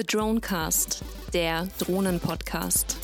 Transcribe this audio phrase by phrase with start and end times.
[0.00, 2.96] The Dronecast, der Drohnen-Podcast.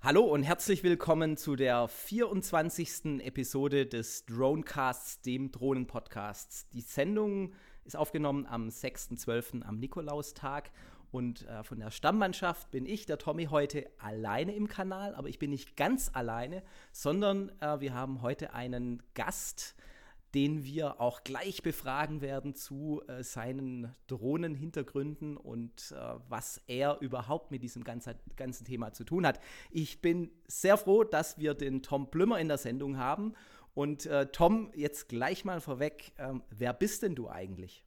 [0.00, 3.20] Hallo und herzlich willkommen zu der 24.
[3.20, 6.70] Episode des Dronecasts, dem Drohnen-Podcasts.
[6.70, 7.52] Die Sendung
[7.84, 9.64] ist aufgenommen am 6.12.
[9.64, 10.70] am Nikolaustag
[11.12, 15.38] und äh, von der Stammmannschaft bin ich, der Tommy, heute alleine im Kanal, aber ich
[15.38, 19.74] bin nicht ganz alleine, sondern äh, wir haben heute einen Gast,
[20.34, 27.50] den wir auch gleich befragen werden zu äh, seinen Drohnenhintergründen und äh, was er überhaupt
[27.50, 29.40] mit diesem ganzen, ganzen Thema zu tun hat.
[29.70, 33.34] Ich bin sehr froh, dass wir den Tom Plümmer in der Sendung haben.
[33.74, 37.84] Und äh, Tom, jetzt gleich mal vorweg, ähm, wer bist denn du eigentlich?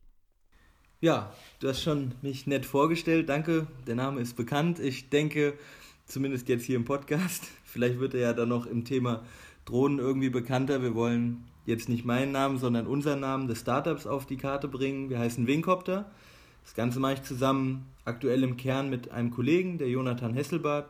[1.01, 3.27] Ja, du hast schon mich nett vorgestellt.
[3.27, 4.79] Danke, der Name ist bekannt.
[4.79, 5.57] Ich denke,
[6.05, 9.25] zumindest jetzt hier im Podcast, vielleicht wird er ja dann noch im Thema
[9.65, 10.81] Drohnen irgendwie bekannter.
[10.81, 15.09] Wir wollen jetzt nicht meinen Namen, sondern unseren Namen des Startups auf die Karte bringen.
[15.09, 16.11] Wir heißen Wingcopter.
[16.63, 20.89] Das Ganze mache ich zusammen aktuell im Kern mit einem Kollegen, der Jonathan Hesselbart.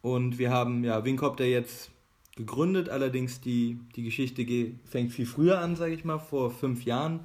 [0.00, 1.90] Und wir haben ja Wingcopter jetzt
[2.36, 4.44] gegründet, allerdings die, die Geschichte
[4.84, 6.18] fängt viel früher an, sage ich mal.
[6.18, 7.20] Vor fünf Jahren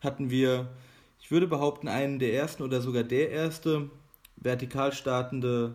[0.00, 0.68] hatten wir,
[1.20, 3.90] ich würde behaupten, einen der ersten oder sogar der erste
[4.36, 5.74] vertikal startende,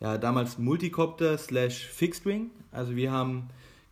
[0.00, 2.50] ja damals Multicopter slash Fixed Wing.
[2.70, 3.48] Also wir haben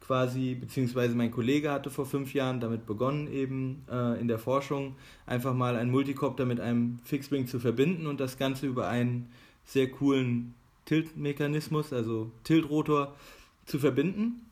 [0.07, 4.97] quasi, beziehungsweise mein Kollege hatte vor fünf Jahren damit begonnen, eben äh, in der Forschung
[5.27, 9.31] einfach mal einen Multicopter mit einem Fixwing zu verbinden und das Ganze über einen
[9.65, 13.15] sehr coolen Tilt-Mechanismus, also Tiltrotor,
[13.65, 14.43] zu verbinden.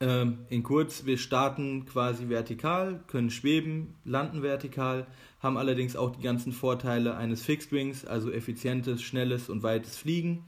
[0.00, 5.06] Ähm, in kurz, wir starten quasi vertikal, können schweben, landen vertikal,
[5.40, 10.44] haben allerdings auch die ganzen Vorteile eines Fixed Wings, also effizientes, schnelles und weites Fliegen.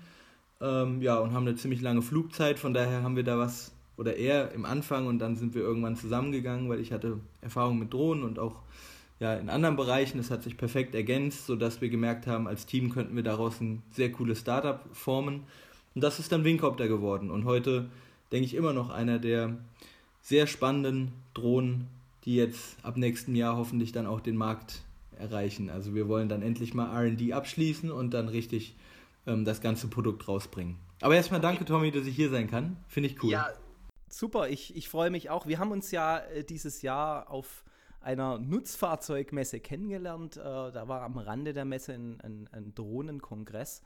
[0.60, 4.16] Ähm, ja, und haben eine ziemlich lange Flugzeit, von daher haben wir da was oder
[4.16, 8.24] er im Anfang und dann sind wir irgendwann zusammengegangen, weil ich hatte Erfahrung mit Drohnen
[8.24, 8.56] und auch
[9.18, 10.18] ja, in anderen Bereichen.
[10.18, 13.82] Das hat sich perfekt ergänzt, sodass wir gemerkt haben, als Team könnten wir daraus ein
[13.90, 15.44] sehr cooles Startup formen.
[15.94, 17.30] Und das ist dann Wingcopter geworden.
[17.30, 17.88] Und heute
[18.32, 19.56] denke ich immer noch einer der
[20.20, 21.86] sehr spannenden Drohnen,
[22.24, 24.82] die jetzt ab nächstem Jahr hoffentlich dann auch den Markt
[25.18, 25.70] erreichen.
[25.70, 28.74] Also wir wollen dann endlich mal RD abschließen und dann richtig
[29.26, 30.76] ähm, das ganze Produkt rausbringen.
[31.00, 32.76] Aber erstmal danke, Tommy, dass ich hier sein kann.
[32.88, 33.30] Finde ich cool.
[33.30, 33.48] Ja,
[34.16, 35.46] Super, ich, ich freue mich auch.
[35.46, 37.62] Wir haben uns ja äh, dieses Jahr auf
[38.00, 40.38] einer Nutzfahrzeugmesse kennengelernt.
[40.38, 43.82] Äh, da war am Rande der Messe ein, ein, ein Drohnenkongress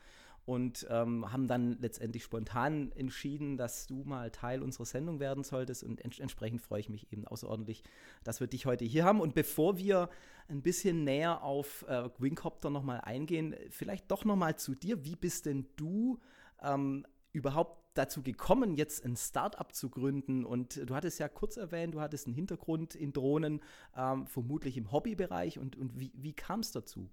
[0.46, 5.82] und ähm, haben dann letztendlich spontan entschieden, dass du mal Teil unserer Sendung werden solltest
[5.82, 7.82] und ents entsprechend freue ich mich eben außerordentlich,
[8.22, 10.10] dass wir dich heute hier haben und bevor wir
[10.46, 15.46] ein bisschen näher auf äh, Wingcopter nochmal eingehen, vielleicht doch nochmal zu dir, wie bist
[15.46, 16.20] denn du
[16.62, 20.44] ähm, überhaupt dazu gekommen, jetzt ein Startup zu gründen?
[20.44, 23.60] Und du hattest ja kurz erwähnt, du hattest einen Hintergrund in Drohnen,
[23.96, 25.58] ähm, vermutlich im Hobbybereich.
[25.58, 27.08] Und, und wie, wie kam es dazu?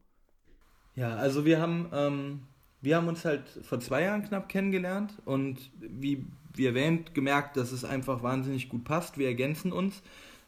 [0.96, 2.42] Ja, also wir haben, ähm,
[2.82, 7.72] wir haben uns halt vor zwei Jahren knapp kennengelernt und wie, wie erwähnt, gemerkt, dass
[7.72, 9.18] es einfach wahnsinnig gut passt.
[9.18, 10.02] Wir ergänzen uns.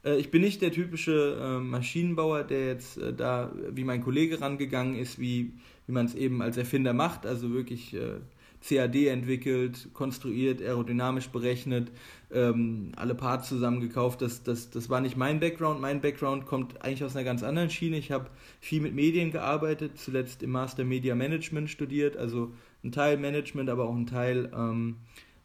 [0.04, 4.42] Äh, ich bin nicht der typische äh, Maschinenbauer, der jetzt äh, da wie mein Kollege
[4.42, 5.54] rangegangen ist, wie,
[5.90, 8.20] wie man es eben als Erfinder macht, also wirklich äh,
[8.62, 11.92] CAD entwickelt, konstruiert, aerodynamisch berechnet,
[12.32, 14.22] ähm, alle Parts zusammengekauft.
[14.22, 15.82] Das, das, das war nicht mein Background.
[15.82, 17.98] Mein Background kommt eigentlich aus einer ganz anderen Schiene.
[17.98, 18.30] Ich habe
[18.60, 22.52] viel mit Medien gearbeitet, zuletzt im Master Media Management studiert, also
[22.84, 24.98] ein Teil Management, aber auch ein Teil ähm,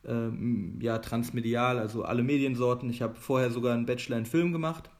[0.06, 2.90] ähm, ja, transmedial, also alle Mediensorten.
[2.90, 4.90] Ich habe vorher sogar einen Bachelor in Film gemacht.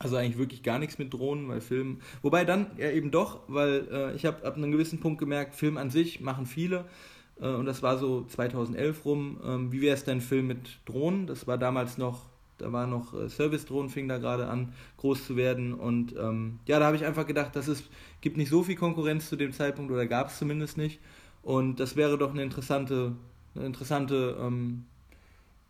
[0.00, 1.98] Also eigentlich wirklich gar nichts mit Drohnen, weil Film.
[2.22, 5.76] Wobei dann ja eben doch, weil äh, ich habe ab einem gewissen Punkt gemerkt, Film
[5.76, 6.84] an sich machen viele.
[7.40, 9.40] Äh, und das war so 2011 rum.
[9.44, 11.26] Ähm, wie wäre es denn Film mit Drohnen?
[11.26, 12.26] Das war damals noch,
[12.58, 15.74] da war noch äh, Service-Drohnen, fing da gerade an, groß zu werden.
[15.74, 17.82] Und ähm, ja, da habe ich einfach gedacht, dass es
[18.20, 21.00] gibt nicht so viel Konkurrenz zu dem Zeitpunkt oder gab es zumindest nicht.
[21.42, 23.16] Und das wäre doch eine interessante,
[23.54, 24.84] eine interessante ähm,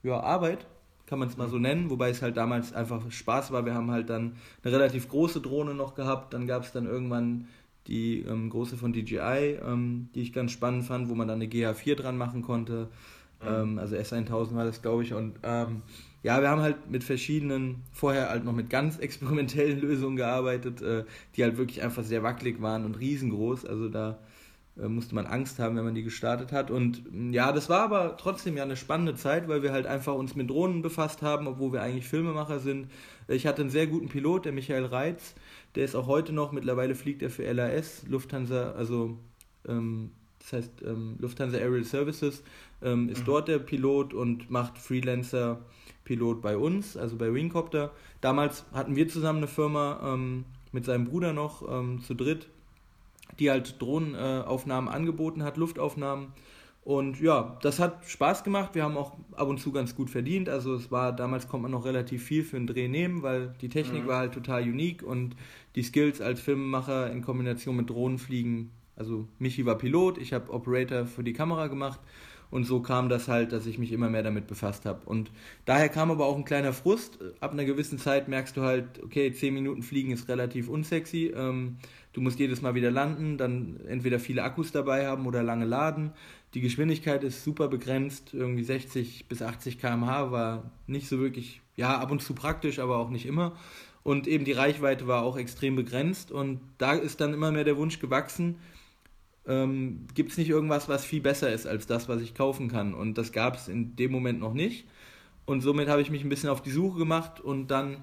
[0.02, 0.66] ja, Arbeit,
[1.08, 3.64] kann man es mal so nennen, wobei es halt damals einfach Spaß war.
[3.64, 7.48] Wir haben halt dann eine relativ große Drohne noch gehabt, dann gab es dann irgendwann
[7.86, 11.50] die ähm, große von DJI, ähm, die ich ganz spannend fand, wo man dann eine
[11.50, 12.88] GH4 dran machen konnte.
[13.44, 15.14] Ähm, also S1000 war das, glaube ich.
[15.14, 15.82] Und ähm,
[16.22, 21.04] ja, wir haben halt mit verschiedenen, vorher halt noch mit ganz experimentellen Lösungen gearbeitet, äh,
[21.36, 23.64] die halt wirklich einfach sehr wackelig waren und riesengroß.
[23.64, 24.18] Also da
[24.86, 26.70] musste man Angst haben, wenn man die gestartet hat.
[26.70, 27.02] Und
[27.32, 30.48] ja, das war aber trotzdem ja eine spannende Zeit, weil wir halt einfach uns mit
[30.48, 32.88] Drohnen befasst haben, obwohl wir eigentlich Filmemacher sind.
[33.26, 35.34] Ich hatte einen sehr guten Pilot, der Michael Reitz,
[35.74, 39.18] der ist auch heute noch, mittlerweile fliegt er für LAS, Lufthansa, also
[39.66, 42.42] ähm, das heißt ähm, Lufthansa Aerial Services,
[42.80, 43.26] ähm, ist mhm.
[43.26, 45.60] dort der Pilot und macht Freelancer
[46.04, 47.92] Pilot bei uns, also bei Wingcopter.
[48.20, 52.48] Damals hatten wir zusammen eine Firma, ähm, mit seinem Bruder noch ähm, zu dritt,
[53.38, 56.32] die halt Drohnenaufnahmen angeboten hat, Luftaufnahmen.
[56.82, 58.74] Und ja, das hat Spaß gemacht.
[58.74, 60.48] Wir haben auch ab und zu ganz gut verdient.
[60.48, 63.68] Also es war, damals konnte man noch relativ viel für einen Dreh nehmen, weil die
[63.68, 64.08] Technik mhm.
[64.08, 65.36] war halt total unique und
[65.74, 68.70] die Skills als Filmemacher in Kombination mit Drohnenfliegen.
[68.96, 72.00] Also Michi war Pilot, ich habe Operator für die Kamera gemacht
[72.50, 75.04] und so kam das halt, dass ich mich immer mehr damit befasst habe.
[75.04, 75.30] Und
[75.66, 77.18] daher kam aber auch ein kleiner Frust.
[77.40, 81.34] Ab einer gewissen Zeit merkst du halt, okay, 10 Minuten fliegen ist relativ unsexy.
[81.36, 81.76] Ähm,
[82.18, 86.12] du musst jedes Mal wieder landen, dann entweder viele Akkus dabei haben oder lange laden.
[86.52, 91.96] Die Geschwindigkeit ist super begrenzt, irgendwie 60 bis 80 km/h war nicht so wirklich, ja,
[91.96, 93.52] ab und zu praktisch, aber auch nicht immer.
[94.02, 97.76] Und eben die Reichweite war auch extrem begrenzt und da ist dann immer mehr der
[97.76, 98.56] Wunsch gewachsen,
[99.46, 102.94] ähm, gibt es nicht irgendwas, was viel besser ist als das, was ich kaufen kann.
[102.94, 104.88] Und das gab es in dem Moment noch nicht.
[105.46, 107.98] Und somit habe ich mich ein bisschen auf die Suche gemacht und dann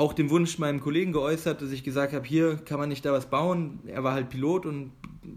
[0.00, 3.12] auch den Wunsch meinem Kollegen geäußert, dass ich gesagt habe, hier kann man nicht da
[3.12, 3.80] was bauen.
[3.86, 4.92] Er war halt Pilot und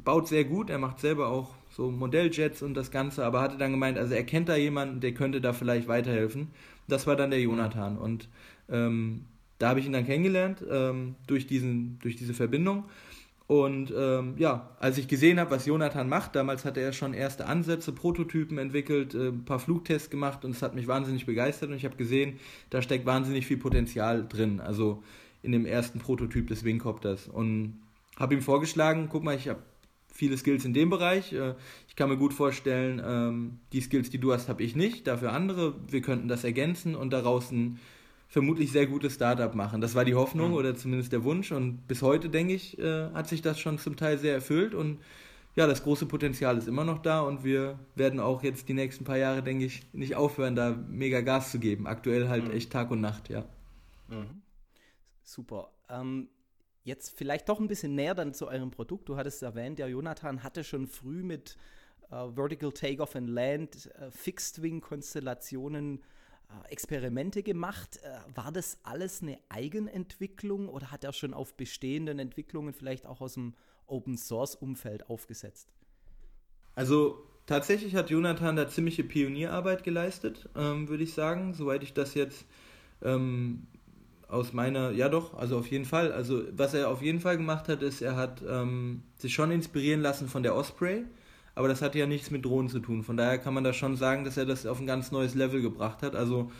[0.05, 0.69] baut sehr gut.
[0.69, 4.23] Er macht selber auch so Modelljets und das Ganze, aber hatte dann gemeint, also er
[4.23, 6.47] kennt da jemanden, der könnte da vielleicht weiterhelfen.
[6.87, 8.29] Das war dann der Jonathan und
[8.69, 9.25] ähm,
[9.59, 12.85] da habe ich ihn dann kennengelernt ähm, durch, diesen, durch diese Verbindung
[13.47, 17.45] und ähm, ja, als ich gesehen habe, was Jonathan macht, damals hatte er schon erste
[17.45, 21.75] Ansätze, Prototypen entwickelt, äh, ein paar Flugtests gemacht und es hat mich wahnsinnig begeistert und
[21.75, 25.03] ich habe gesehen, da steckt wahnsinnig viel Potenzial drin, also
[25.41, 27.27] in dem ersten Prototyp des Wingcopters.
[27.27, 27.81] Und
[28.15, 29.61] habe ihm vorgeschlagen, guck mal, ich habe
[30.07, 31.55] viele Skills in dem Bereich, äh,
[31.89, 35.33] ich kann mir gut vorstellen, ähm, die Skills, die du hast, habe ich nicht, dafür
[35.33, 37.79] andere, wir könnten das ergänzen und daraus ein
[38.33, 39.79] vermutlich sehr gutes Startup machen.
[39.79, 40.55] Das war die Hoffnung mhm.
[40.55, 43.95] oder zumindest der Wunsch und bis heute, denke ich, äh, hat sich das schon zum
[43.95, 44.99] Teil sehr erfüllt und
[45.55, 49.03] ja, das große Potenzial ist immer noch da und wir werden auch jetzt die nächsten
[49.03, 51.85] paar Jahre, denke ich, nicht aufhören, da mega Gas zu geben.
[51.85, 52.53] Aktuell halt mhm.
[52.53, 53.45] echt Tag und Nacht, ja.
[54.07, 54.41] Mhm.
[55.21, 55.69] Super.
[55.87, 56.27] Ähm,
[56.83, 59.09] jetzt vielleicht doch ein bisschen näher dann zu eurem Produkt.
[59.09, 61.55] Du hattest erwähnt, der Jonathan hatte schon früh mit
[62.09, 66.01] äh, Vertical Takeoff and Land, äh, Fixed Wing Konstellationen
[66.69, 67.99] Experimente gemacht.
[68.03, 73.21] Äh, war das alles eine Eigenentwicklung oder hat er schon auf bestehenden Entwicklungen vielleicht auch
[73.21, 73.53] aus dem
[73.87, 75.69] Open Source Umfeld aufgesetzt?
[76.75, 82.15] Also tatsächlich hat Jonathan da ziemliche Pionierarbeit geleistet, ähm, würde ich sagen, soweit ich das
[82.15, 82.45] jetzt
[83.03, 83.67] ähm,
[84.27, 86.11] aus meiner, ja doch, also auf jeden Fall.
[86.11, 90.01] Also was er auf jeden Fall gemacht hat, ist, er hat ähm, sich schon inspirieren
[90.01, 91.05] lassen von der Osprey
[91.55, 93.03] aber das hat ja nichts mit Drohnen zu tun.
[93.03, 95.61] Von daher kann man da schon sagen, dass er das auf ein ganz neues Level
[95.61, 96.15] gebracht hat.
[96.15, 96.51] Also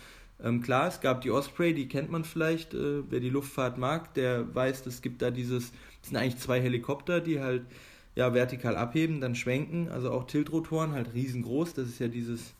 [0.43, 4.13] ähm, klar, es gab die Osprey, die kennt man vielleicht, äh, wer die Luftfahrt mag,
[4.13, 7.63] der weiß, es gibt da dieses, das sind eigentlich zwei Helikopter, die halt
[8.15, 12.53] ja vertikal abheben, dann schwenken, also auch Tiltrotoren, halt riesengroß, das ist ja dieses,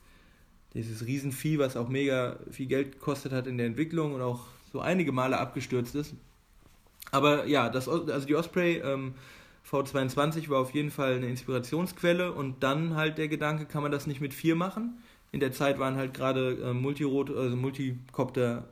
[0.72, 4.80] dieses Riesenvieh, was auch mega viel Geld gekostet hat in der Entwicklung und auch so
[4.80, 6.14] einige Male abgestürzt ist.
[7.12, 9.14] Aber ja, das, also die Osprey ähm,
[9.70, 14.06] V22 war auf jeden Fall eine Inspirationsquelle und dann halt der Gedanke, kann man das
[14.06, 14.98] nicht mit vier machen?
[15.32, 18.68] In der Zeit waren halt gerade äh, Multirot, also Multicopter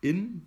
[0.00, 0.42] in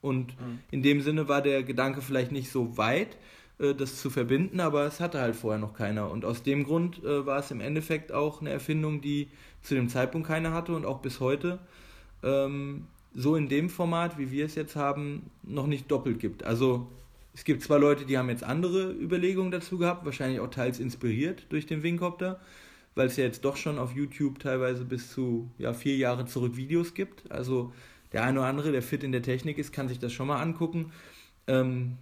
[0.00, 0.58] und mhm.
[0.70, 3.16] in dem Sinne war der Gedanke vielleicht nicht so weit,
[3.58, 7.02] äh, das zu verbinden, aber es hatte halt vorher noch keiner und aus dem Grund
[7.04, 9.28] äh, war es im Endeffekt auch eine Erfindung, die
[9.62, 11.58] zu dem Zeitpunkt keiner hatte und auch bis heute
[12.22, 16.44] ähm, so in dem Format, wie wir es jetzt haben, noch nicht doppelt gibt.
[16.44, 16.88] Also
[17.38, 21.46] es gibt zwar Leute, die haben jetzt andere Überlegungen dazu gehabt, wahrscheinlich auch teils inspiriert
[21.50, 22.40] durch den Wingcopter,
[22.96, 26.56] weil es ja jetzt doch schon auf YouTube teilweise bis zu ja, vier Jahre zurück
[26.56, 27.30] Videos gibt.
[27.30, 27.72] Also
[28.12, 30.42] der eine oder andere, der fit in der Technik ist, kann sich das schon mal
[30.42, 30.90] angucken.
[31.46, 31.96] Ähm,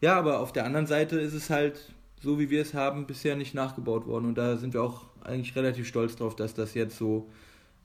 [0.00, 3.36] ja, aber auf der anderen Seite ist es halt, so wie wir es haben, bisher
[3.36, 4.26] nicht nachgebaut worden.
[4.26, 7.30] Und da sind wir auch eigentlich relativ stolz drauf, dass das jetzt so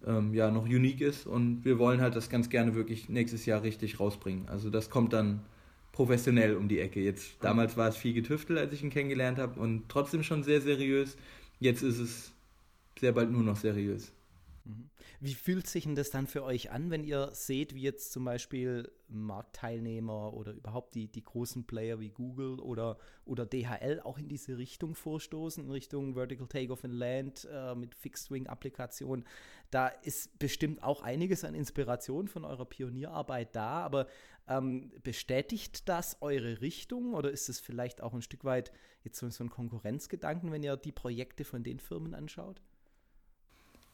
[0.08, 1.28] ähm, ja, noch unique ist.
[1.28, 4.50] Und wir wollen halt das ganz gerne wirklich nächstes Jahr richtig rausbringen.
[4.50, 5.42] Also das kommt dann
[5.98, 7.00] professionell um die Ecke.
[7.00, 10.62] Jetzt damals war es viel getüftelt, als ich ihn kennengelernt habe und trotzdem schon sehr
[10.62, 11.18] seriös.
[11.60, 12.32] Jetzt ist es
[13.00, 14.12] sehr bald nur noch seriös.
[15.20, 18.24] Wie fühlt sich denn das dann für euch an, wenn ihr seht, wie jetzt zum
[18.24, 24.28] Beispiel Marktteilnehmer oder überhaupt die, die großen Player wie Google oder, oder DHL auch in
[24.28, 29.26] diese Richtung vorstoßen, in Richtung Vertical Takeoff in Land äh, mit Fixed-Wing-Applikationen?
[29.72, 34.08] Da ist bestimmt auch einiges an Inspiration von eurer Pionierarbeit da, aber
[34.48, 38.72] ähm, bestätigt das eure Richtung oder ist es vielleicht auch ein Stück weit
[39.04, 42.62] jetzt so, so ein Konkurrenzgedanken, wenn ihr die Projekte von den Firmen anschaut?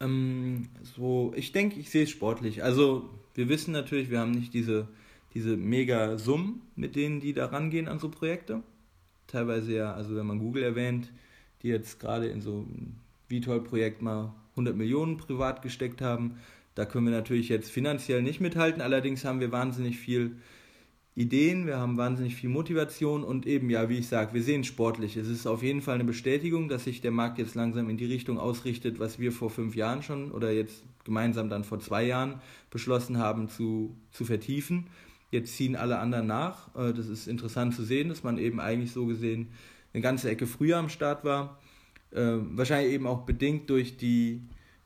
[0.04, 2.64] Ähm, so, ich denke, ich sehe es sportlich.
[2.64, 4.88] Also, wir wissen natürlich, wir haben nicht diese,
[5.34, 8.62] diese mega Summen, mit denen die da rangehen an so Projekte.
[9.28, 11.12] Teilweise ja, also wenn man Google erwähnt,
[11.62, 16.38] die jetzt gerade in so ein VTOL-Projekt mal 100 Millionen privat gesteckt haben,
[16.76, 18.82] da können wir natürlich jetzt finanziell nicht mithalten.
[18.82, 20.38] Allerdings haben wir wahnsinnig viel
[21.16, 25.16] Ideen, wir haben wahnsinnig viel Motivation und eben, ja, wie ich sage, wir sehen sportlich.
[25.16, 28.06] Es ist auf jeden Fall eine Bestätigung, dass sich der Markt jetzt langsam in die
[28.06, 32.42] Richtung ausrichtet, was wir vor fünf Jahren schon oder jetzt gemeinsam dann vor zwei Jahren
[32.72, 34.88] beschlossen haben zu, zu vertiefen.
[35.30, 36.74] Jetzt ziehen alle anderen nach.
[36.76, 39.50] Äh, das ist interessant zu sehen, dass man eben eigentlich so gesehen
[39.94, 41.60] eine ganze Ecke früher am Start war.
[42.12, 44.42] Äh, wahrscheinlich eben auch bedingt durch die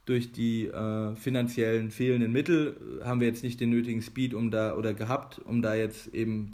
[0.07, 4.75] durch die äh, finanziellen fehlenden Mittel haben wir jetzt nicht den nötigen Speed um da
[4.75, 6.53] oder gehabt, um da jetzt eben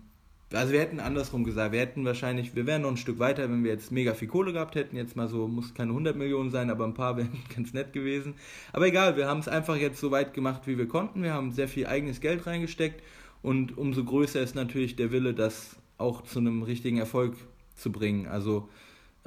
[0.53, 3.63] also wir hätten andersrum gesagt, wir hätten wahrscheinlich, wir wären noch ein Stück weiter, wenn
[3.63, 6.69] wir jetzt mega viel Kohle gehabt hätten, jetzt mal so, muss keine 100 Millionen sein,
[6.69, 8.35] aber ein paar wären ganz nett gewesen.
[8.71, 11.51] Aber egal, wir haben es einfach jetzt so weit gemacht, wie wir konnten, wir haben
[11.51, 13.01] sehr viel eigenes Geld reingesteckt
[13.41, 17.35] und umso größer ist natürlich der Wille, das auch zu einem richtigen Erfolg
[17.75, 18.27] zu bringen.
[18.27, 18.69] Also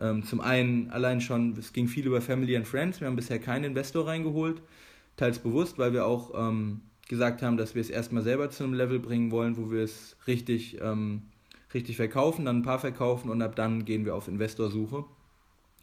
[0.00, 3.00] ähm, zum einen allein schon, es ging viel über Family and Friends.
[3.00, 4.60] Wir haben bisher keinen Investor reingeholt,
[5.16, 8.74] teils bewusst, weil wir auch ähm, gesagt haben, dass wir es erstmal selber zu einem
[8.74, 11.22] Level bringen wollen, wo wir es richtig, ähm,
[11.72, 15.04] richtig verkaufen, dann ein paar verkaufen und ab dann gehen wir auf Investorsuche.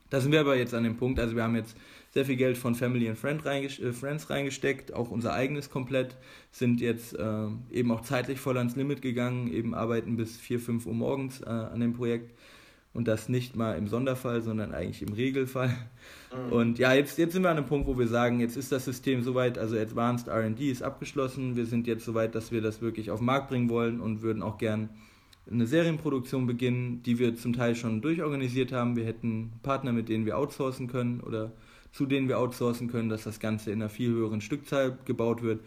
[0.09, 1.75] Da sind wir aber jetzt an dem Punkt, also wir haben jetzt
[2.13, 6.15] sehr viel Geld von Family and Friend reingest äh, Friends reingesteckt, auch unser eigenes komplett,
[6.51, 10.85] sind jetzt äh, eben auch zeitlich voll ans Limit gegangen, eben arbeiten bis 4, 5
[10.85, 12.31] Uhr morgens äh, an dem Projekt
[12.93, 15.75] und das nicht mal im Sonderfall, sondern eigentlich im Regelfall.
[16.47, 16.51] Mhm.
[16.51, 18.85] Und ja, jetzt, jetzt sind wir an einem Punkt, wo wir sagen, jetzt ist das
[18.85, 23.11] System soweit, also Advanced RD ist abgeschlossen, wir sind jetzt soweit, dass wir das wirklich
[23.11, 24.89] auf den Markt bringen wollen und würden auch gern
[25.51, 28.95] eine Serienproduktion beginnen, die wir zum Teil schon durchorganisiert haben.
[28.95, 31.51] Wir hätten Partner, mit denen wir outsourcen können oder
[31.91, 35.59] zu denen wir outsourcen können, dass das Ganze in einer viel höheren Stückzahl gebaut wird.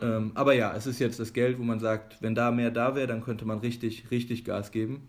[0.00, 2.94] Ähm, aber ja, es ist jetzt das Geld, wo man sagt, wenn da mehr da
[2.94, 5.08] wäre, dann könnte man richtig, richtig Gas geben.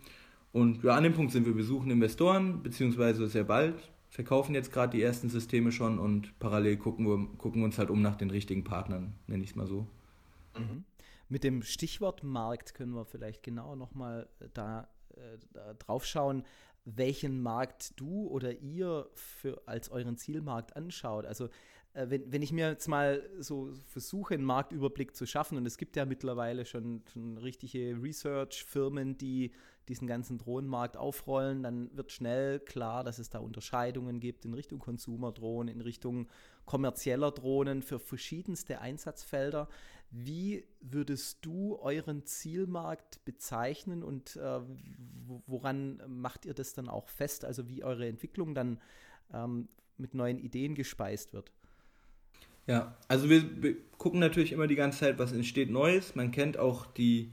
[0.52, 1.56] Und ja, an dem Punkt sind wir.
[1.56, 3.76] Wir suchen Investoren, beziehungsweise sehr bald,
[4.10, 7.90] verkaufen jetzt gerade die ersten Systeme schon und parallel gucken wir, gucken wir uns halt
[7.90, 9.86] um nach den richtigen Partnern, nenne ich es mal so.
[10.58, 10.84] Mhm.
[11.30, 16.44] Mit dem Stichwort Markt können wir vielleicht genau nochmal da, äh, da drauf schauen,
[16.86, 21.26] welchen Markt du oder ihr für, als euren Zielmarkt anschaut.
[21.26, 21.50] Also
[21.94, 25.78] äh, wenn, wenn ich mir jetzt mal so versuche, einen Marktüberblick zu schaffen, und es
[25.78, 29.52] gibt ja mittlerweile schon, schon richtige Research-Firmen, die
[29.90, 34.80] diesen ganzen Drohnenmarkt aufrollen, dann wird schnell klar, dass es da Unterscheidungen gibt in Richtung
[34.80, 36.28] Konsumerdrohnen, in Richtung
[36.66, 39.68] kommerzieller Drohnen für verschiedenste Einsatzfelder.
[40.12, 44.62] Wie würdest du euren Zielmarkt bezeichnen und äh,
[45.48, 48.80] woran macht ihr das dann auch fest, also wie eure Entwicklung dann
[49.34, 49.68] ähm,
[49.98, 51.52] mit neuen Ideen gespeist wird?
[52.68, 56.16] Ja, also wir, wir, gucken natürlich immer die ganze Zeit, was entsteht Neues.
[56.16, 57.32] Man kennt auch die,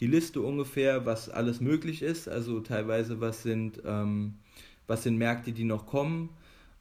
[0.00, 2.28] die Liste ungefähr, was alles möglich ist.
[2.28, 4.34] Also teilweise, was sind, ähm,
[4.86, 6.30] was sind Märkte, die noch kommen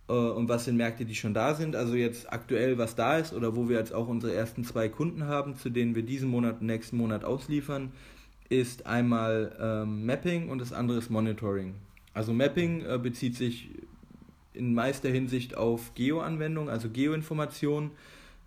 [0.10, 1.76] äh, und was sind Märkte, die schon da sind.
[1.76, 5.26] Also jetzt aktuell, was da ist oder wo wir jetzt auch unsere ersten zwei Kunden
[5.26, 7.92] haben, zu denen wir diesen Monat und nächsten Monat ausliefern,
[8.50, 11.76] ist einmal ähm, Mapping und das andere ist Monitoring.
[12.14, 13.70] Also Mapping äh, bezieht sich
[14.54, 17.92] in meister Hinsicht auf Geo-Anwendungen, also Geoinformationen.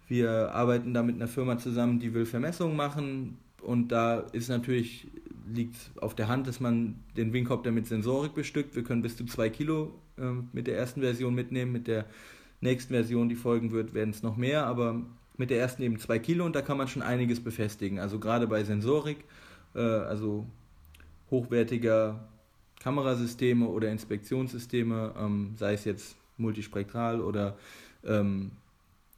[0.08, 5.08] Wir arbeiten da mit einer Firma zusammen, die will Vermessungen machen und da ist natürlich,
[5.52, 8.76] liegt auf der Hand, dass man den Wingcopter mit Sensorik bestückt.
[8.76, 12.06] Wir können bis zu zwei Kilo äh, mit der ersten Version mitnehmen, mit der
[12.60, 15.02] nächsten Version, die folgen wird, werden es noch mehr, aber
[15.36, 17.98] mit der ersten eben zwei Kilo und da kann man schon einiges befestigen.
[17.98, 19.24] Also gerade bei Sensorik,
[19.74, 20.46] äh, also
[21.32, 22.28] hochwertiger
[22.80, 27.56] Kamerasysteme oder Inspektionssysteme, ähm, sei es jetzt multispektral oder
[28.04, 28.52] ähm,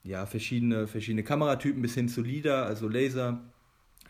[0.04, 3.42] ja, verschiedene, verschiedene Kameratypen bis hin zu LIDAR, also Laser,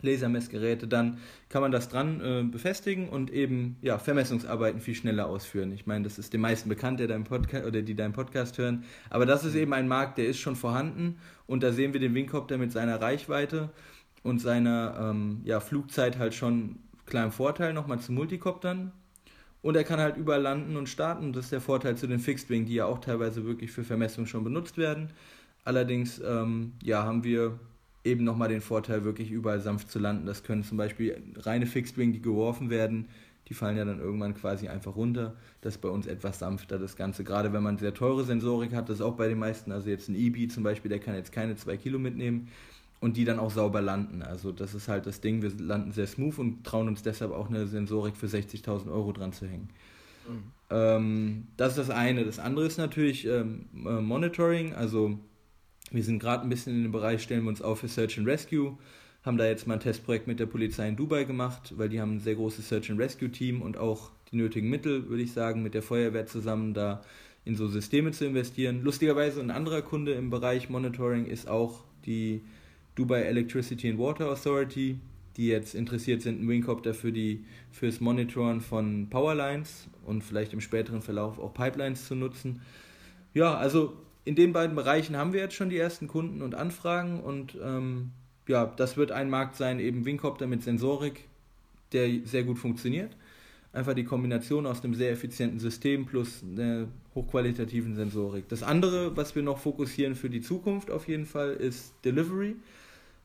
[0.01, 1.17] Lasermessgeräte, dann
[1.49, 5.71] kann man das dran äh, befestigen und eben ja, Vermessungsarbeiten viel schneller ausführen.
[5.71, 8.83] Ich meine, das ist den meisten bekannt, der deinen Podcast oder die deinen Podcast hören.
[9.09, 12.13] Aber das ist eben ein Markt, der ist schon vorhanden und da sehen wir den
[12.13, 13.69] Wingcopter mit seiner Reichweite
[14.23, 18.91] und seiner ähm, ja, Flugzeit halt schon kleinen Vorteil nochmal zu Multicoptern.
[19.61, 21.33] Und er kann halt überall landen und starten.
[21.33, 24.25] Das ist der Vorteil zu den Fixed Wing, die ja auch teilweise wirklich für Vermessung
[24.25, 25.09] schon benutzt werden.
[25.65, 27.59] Allerdings ähm, ja, haben wir
[28.09, 30.25] eben nochmal den Vorteil, wirklich überall sanft zu landen.
[30.25, 33.07] Das können zum Beispiel reine Fixed Wing, die geworfen werden,
[33.47, 35.35] die fallen ja dann irgendwann quasi einfach runter.
[35.61, 37.23] Das ist bei uns etwas sanfter, das Ganze.
[37.23, 40.07] Gerade wenn man sehr teure Sensorik hat, das ist auch bei den meisten, also jetzt
[40.07, 42.49] ein EB zum Beispiel, der kann jetzt keine 2 Kilo mitnehmen
[42.99, 44.21] und die dann auch sauber landen.
[44.21, 47.49] Also das ist halt das Ding, wir landen sehr smooth und trauen uns deshalb auch
[47.49, 49.69] eine Sensorik für 60.000 Euro dran zu hängen.
[50.27, 50.43] Mhm.
[50.69, 52.25] Ähm, das ist das eine.
[52.25, 54.73] Das andere ist natürlich ähm, äh, Monitoring.
[54.73, 55.17] Also
[55.91, 58.27] wir sind gerade ein bisschen in dem Bereich, stellen wir uns auf für Search and
[58.27, 58.77] Rescue,
[59.23, 62.15] haben da jetzt mal ein Testprojekt mit der Polizei in Dubai gemacht, weil die haben
[62.15, 65.63] ein sehr großes Search and Rescue Team und auch die nötigen Mittel, würde ich sagen,
[65.63, 67.01] mit der Feuerwehr zusammen da
[67.45, 68.83] in so Systeme zu investieren.
[68.83, 72.41] Lustigerweise ein anderer Kunde im Bereich Monitoring ist auch die
[72.95, 74.99] Dubai Electricity and Water Authority,
[75.37, 80.61] die jetzt interessiert sind, einen Wingcopter für die fürs Monitoren von Powerlines und vielleicht im
[80.61, 82.61] späteren Verlauf auch Pipelines zu nutzen.
[83.33, 83.93] Ja, also
[84.25, 88.11] in den beiden Bereichen haben wir jetzt schon die ersten Kunden und Anfragen und ähm,
[88.47, 91.25] ja, das wird ein Markt sein, eben Wingcopter mit Sensorik,
[91.93, 93.15] der sehr gut funktioniert.
[93.71, 98.49] Einfach die Kombination aus einem sehr effizienten System plus einer hochqualitativen Sensorik.
[98.49, 102.55] Das andere, was wir noch fokussieren für die Zukunft auf jeden Fall, ist Delivery,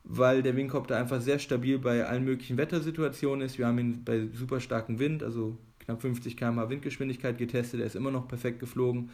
[0.05, 3.57] weil der Wingcopter einfach sehr stabil bei allen möglichen Wettersituationen ist.
[3.57, 7.97] Wir haben ihn bei super starkem Wind, also knapp 50 km/h Windgeschwindigkeit getestet, er ist
[7.97, 9.11] immer noch perfekt geflogen.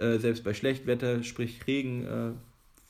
[0.00, 2.30] Äh, selbst bei Schlechtwetter, sprich Regen, äh,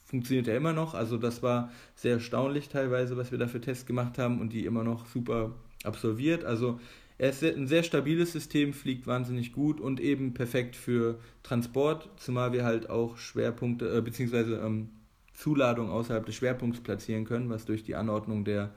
[0.04, 0.94] funktioniert er immer noch.
[0.94, 4.64] Also das war sehr erstaunlich teilweise, was wir da für Tests gemacht haben und die
[4.64, 5.52] immer noch super
[5.82, 6.44] absolviert.
[6.44, 6.78] Also
[7.18, 12.52] er ist ein sehr stabiles System, fliegt wahnsinnig gut und eben perfekt für Transport, zumal
[12.52, 14.54] wir halt auch Schwerpunkte äh, bzw.
[14.54, 14.88] Ähm,
[15.34, 18.70] Zuladung außerhalb des Schwerpunkts platzieren können, was durch die Anordnung der,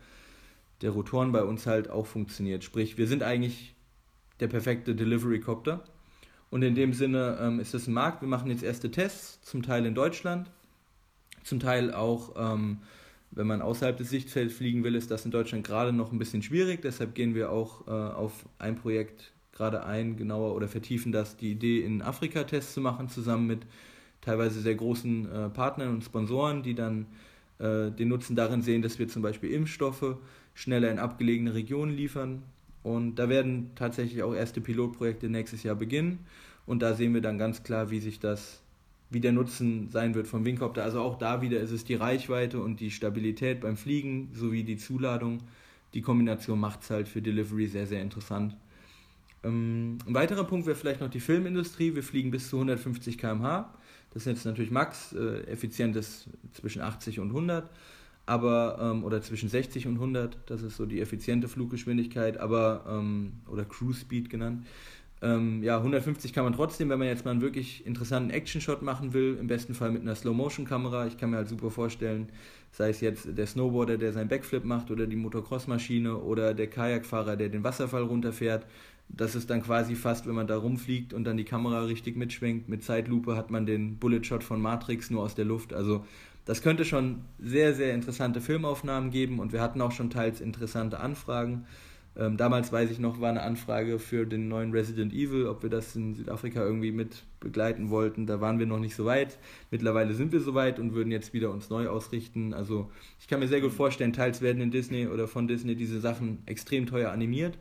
[0.82, 2.64] der Rotoren bei uns halt auch funktioniert.
[2.64, 3.76] Sprich, wir sind eigentlich
[4.40, 5.84] der perfekte Delivery-Copter.
[6.54, 8.22] Und in dem Sinne ähm, ist es ein Markt.
[8.22, 10.52] Wir machen jetzt erste Tests, zum Teil in Deutschland,
[11.44, 12.78] zum Teil auch, ähm,
[13.32, 16.44] wenn man außerhalb des Sichtfelds fliegen will, ist das in Deutschland gerade noch ein bisschen
[16.44, 16.84] schwierig.
[16.84, 21.54] Deshalb gehen wir auch äh, auf ein Projekt gerade ein, genauer oder vertiefen das, die
[21.54, 23.66] Idee in Afrika Tests zu machen, zusammen mit
[24.22, 27.08] teilweise sehr großen äh, Partnern und Sponsoren, die dann
[27.58, 30.18] äh, den Nutzen darin sehen, dass wir zum Beispiel Impfstoffe
[30.54, 32.44] schneller in abgelegene Regionen liefern.
[32.84, 36.20] Und da werden tatsächlich auch erste Pilotprojekte nächstes Jahr beginnen.
[36.66, 38.62] Und da sehen wir dann ganz klar, wie sich das,
[39.10, 40.84] wie der Nutzen sein wird vom Wingcopter.
[40.84, 44.78] Also auch da wieder ist es die Reichweite und die Stabilität beim Fliegen sowie die
[44.78, 45.40] Zuladung.
[45.94, 48.56] Die Kombination macht es halt für Delivery sehr, sehr interessant.
[49.44, 51.96] Ähm, ein weiterer Punkt wäre vielleicht noch die Filmindustrie.
[51.96, 53.74] Wir fliegen bis zu 150 km/h.
[54.14, 57.70] Das ist jetzt natürlich Max, äh, effizient ist zwischen 80 und 100,
[58.26, 63.34] aber ähm, oder zwischen 60 und 100, das ist so die effiziente Fluggeschwindigkeit, aber ähm,
[63.48, 64.66] oder Cruise Speed genannt.
[65.22, 69.14] Ähm, ja, 150 kann man trotzdem, wenn man jetzt mal einen wirklich interessanten Action-Shot machen
[69.14, 71.08] will, im besten Fall mit einer Slow-Motion-Kamera.
[71.08, 72.30] Ich kann mir halt super vorstellen,
[72.72, 77.38] sei es jetzt der Snowboarder, der seinen Backflip macht oder die Motocross-Maschine oder der Kajakfahrer,
[77.38, 78.66] der den Wasserfall runterfährt
[79.10, 82.68] das ist dann quasi fast, wenn man da rumfliegt und dann die Kamera richtig mitschwenkt,
[82.70, 85.74] mit Zeitlupe hat man den Bullet Shot von Matrix nur aus der Luft.
[85.74, 86.06] Also
[86.46, 91.00] das könnte schon sehr, sehr interessante Filmaufnahmen geben und wir hatten auch schon teils interessante
[91.00, 91.66] Anfragen.
[92.16, 95.70] Ähm, damals weiß ich noch, war eine Anfrage für den neuen Resident Evil, ob wir
[95.70, 98.28] das in Südafrika irgendwie mit begleiten wollten.
[98.28, 99.40] Da waren wir noch nicht so weit.
[99.72, 102.54] Mittlerweile sind wir so weit und würden jetzt wieder uns neu ausrichten.
[102.54, 106.00] Also ich kann mir sehr gut vorstellen, teils werden in Disney oder von Disney diese
[106.00, 107.58] Sachen extrem teuer animiert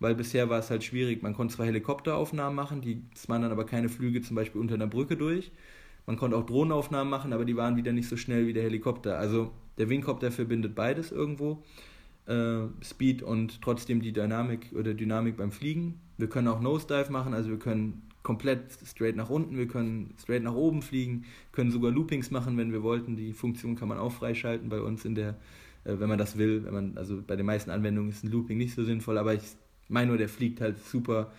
[0.00, 1.22] weil bisher war es halt schwierig.
[1.22, 4.86] Man konnte zwar Helikopteraufnahmen machen, die waren dann aber keine Flüge zum Beispiel unter einer
[4.86, 5.52] Brücke durch.
[6.10, 9.16] Man konnte auch Drohnenaufnahmen machen, aber die waren wieder nicht so schnell wie der Helikopter.
[9.16, 11.62] Also der Wingcopter verbindet beides irgendwo.
[12.26, 16.00] Äh, Speed und trotzdem die Dynamik oder Dynamik beim Fliegen.
[16.18, 20.42] Wir können auch Nosedive machen, also wir können komplett straight nach unten, wir können straight
[20.42, 23.14] nach oben fliegen, können sogar Loopings machen, wenn wir wollten.
[23.14, 25.36] Die Funktion kann man auch freischalten bei uns in der,
[25.84, 26.64] äh, wenn man das will.
[26.64, 29.42] Wenn man, also bei den meisten Anwendungen ist ein Looping nicht so sinnvoll, aber ich
[29.88, 31.30] meine nur, der fliegt halt super,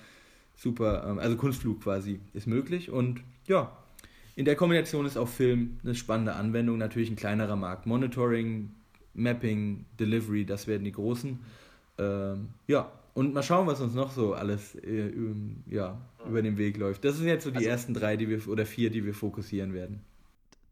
[0.56, 3.78] super, ähm, also Kunstflug quasi ist möglich und ja,
[4.42, 7.86] in der Kombination ist auch Film eine spannende Anwendung, natürlich ein kleinerer Markt.
[7.86, 8.72] Monitoring,
[9.14, 11.40] Mapping, Delivery, das werden die großen.
[12.00, 15.12] Ähm, ja, und mal schauen, was uns noch so alles äh,
[15.68, 17.06] ja, über den Weg läuft.
[17.06, 19.76] Das sind jetzt so die also, ersten drei, die wir oder vier, die wir fokussieren
[19.76, 20.02] werden.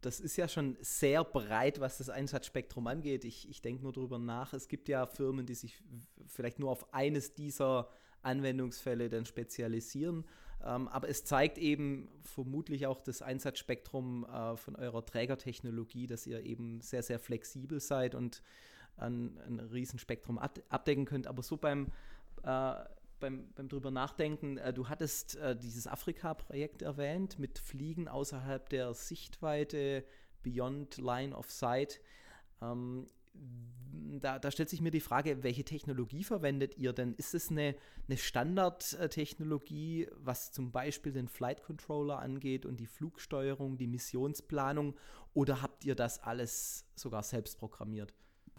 [0.00, 3.24] Das ist ja schon sehr breit, was das Einsatzspektrum angeht.
[3.24, 4.52] Ich, ich denke nur darüber nach.
[4.52, 5.80] Es gibt ja Firmen, die sich
[6.26, 7.88] vielleicht nur auf eines dieser
[8.22, 10.24] Anwendungsfälle dann spezialisieren.
[10.64, 16.44] Ähm, aber es zeigt eben vermutlich auch das Einsatzspektrum äh, von eurer Trägertechnologie, dass ihr
[16.44, 18.42] eben sehr, sehr flexibel seid und
[18.96, 21.26] ein, ein Riesenspektrum abdecken könnt.
[21.26, 21.86] Aber so beim,
[22.42, 22.74] äh,
[23.20, 28.92] beim, beim drüber nachdenken, äh, du hattest äh, dieses Afrika-Projekt erwähnt mit Fliegen außerhalb der
[28.94, 30.04] Sichtweite,
[30.42, 32.00] Beyond Line of Sight.
[32.60, 33.06] Ähm,
[34.20, 37.14] da, da, stellt sich mir die Frage, welche Technologie verwendet ihr denn?
[37.14, 37.74] Ist es eine,
[38.08, 44.94] eine Standardtechnologie, was zum Beispiel den Flight Controller angeht und die Flugsteuerung, die Missionsplanung,
[45.32, 48.12] oder habt ihr das alles sogar selbst programmiert?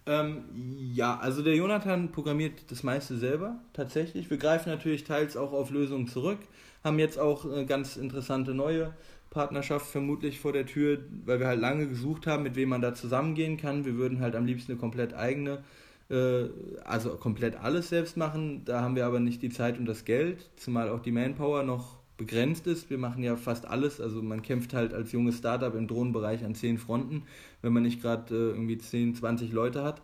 [0.08, 0.46] Ähm,
[0.94, 4.30] ja, also der Jonathan programmiert das meiste selber, tatsächlich.
[4.30, 6.40] Wir greifen natürlich teils auch auf Lösungen zurück,
[6.84, 8.96] haben jetzt auch eine ganz interessante neue
[9.32, 12.94] Partnerschaft vermutlich vor der Tür, weil wir halt lange gesucht haben, mit wem man da
[12.94, 13.86] zusammengehen kann.
[13.86, 15.64] Wir würden halt am liebsten eine komplett eigene,
[16.10, 16.44] äh,
[16.84, 18.64] also komplett alles selbst machen.
[18.66, 21.98] Da haben wir aber nicht die Zeit und das Geld, zumal auch die Manpower noch
[22.18, 22.90] begrenzt ist.
[22.90, 26.54] Wir machen ja fast alles, also man kämpft halt als junges Startup im Drohnenbereich an
[26.54, 27.24] zehn Fronten,
[27.62, 30.02] wenn man nicht gerade äh, irgendwie 10, 20 Leute hat.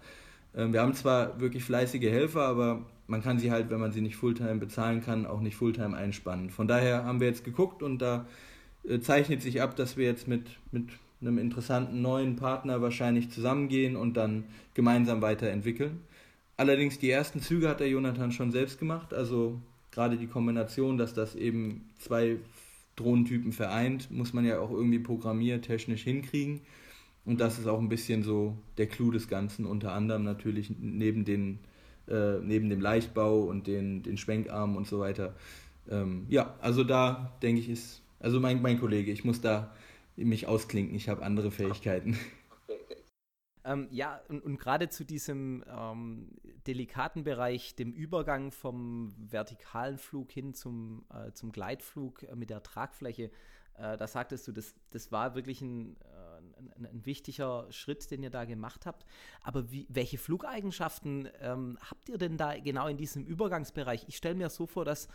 [0.56, 4.02] Ähm, wir haben zwar wirklich fleißige Helfer, aber man kann sie halt, wenn man sie
[4.02, 6.50] nicht Fulltime bezahlen kann, auch nicht Fulltime einspannen.
[6.50, 8.26] Von daher haben wir jetzt geguckt und da
[8.88, 10.90] äh, zeichnet sich ab, dass wir jetzt mit, mit
[11.22, 16.02] einem interessanten neuen Partner wahrscheinlich zusammengehen und dann gemeinsam weiterentwickeln.
[16.58, 21.14] Allerdings die ersten Züge hat der Jonathan schon selbst gemacht, also gerade die Kombination, dass
[21.14, 22.38] das eben zwei
[22.96, 26.62] Drohnentypen vereint, muss man ja auch irgendwie programmiertechnisch hinkriegen.
[27.26, 31.26] Und das ist auch ein bisschen so der Clou des Ganzen, unter anderem natürlich neben,
[31.26, 31.60] den,
[32.08, 35.36] äh, neben dem Leichtbau und den, den Schwenkarmen und so weiter.
[35.90, 39.74] Ähm, ja, also da denke ich, ist, also mein, mein Kollege, ich muss da
[40.16, 42.18] mich ausklinken, ich habe andere Fähigkeiten.
[43.64, 46.30] Ähm, ja, und, und gerade zu diesem ähm,
[46.66, 52.64] delikaten Bereich, dem Übergang vom vertikalen Flug hin zum, äh, zum Gleitflug äh, mit der
[52.64, 53.30] Tragfläche,
[53.78, 58.24] äh, da sagtest du, das, das war wirklich ein, äh, ein, ein, wichtiger Schritt, den
[58.24, 59.06] ihr da gemacht habt.
[59.42, 64.06] Aber wie, welche Flugeigenschaften ähm, habt ihr denn da genau in diesem Übergangsbereich?
[64.08, 65.10] Ich stelle mir so vor, dass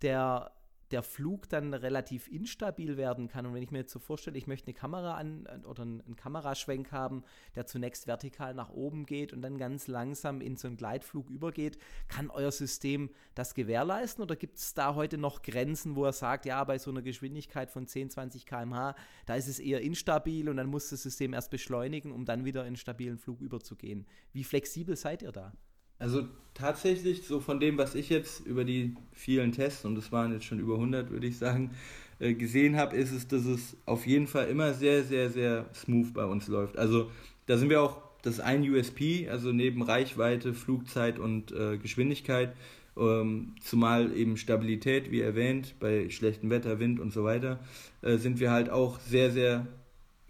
[0.00, 0.52] der
[0.90, 3.46] der Flug dann relativ instabil werden kann.
[3.46, 6.92] Und wenn ich mir jetzt so vorstelle, ich möchte eine Kamera an oder einen Kameraschwenk
[6.92, 11.30] haben, der zunächst vertikal nach oben geht und dann ganz langsam in so einen Gleitflug
[11.30, 16.12] übergeht, kann euer System das gewährleisten oder gibt es da heute noch Grenzen, wo er
[16.12, 18.94] sagt, ja, bei so einer Geschwindigkeit von 10, 20 km/h,
[19.26, 22.66] da ist es eher instabil und dann muss das System erst beschleunigen, um dann wieder
[22.66, 24.06] in stabilen Flug überzugehen.
[24.32, 25.52] Wie flexibel seid ihr da?
[25.98, 30.32] Also tatsächlich, so von dem, was ich jetzt über die vielen Tests, und es waren
[30.32, 31.70] jetzt schon über 100, würde ich sagen,
[32.18, 36.12] äh, gesehen habe, ist es, dass es auf jeden Fall immer sehr, sehr, sehr smooth
[36.14, 36.78] bei uns läuft.
[36.78, 37.10] Also
[37.46, 42.54] da sind wir auch, das ist ein USP, also neben Reichweite, Flugzeit und äh, Geschwindigkeit,
[42.96, 47.60] ähm, zumal eben Stabilität, wie erwähnt, bei schlechtem Wetter, Wind und so weiter,
[48.02, 49.66] äh, sind wir halt auch sehr, sehr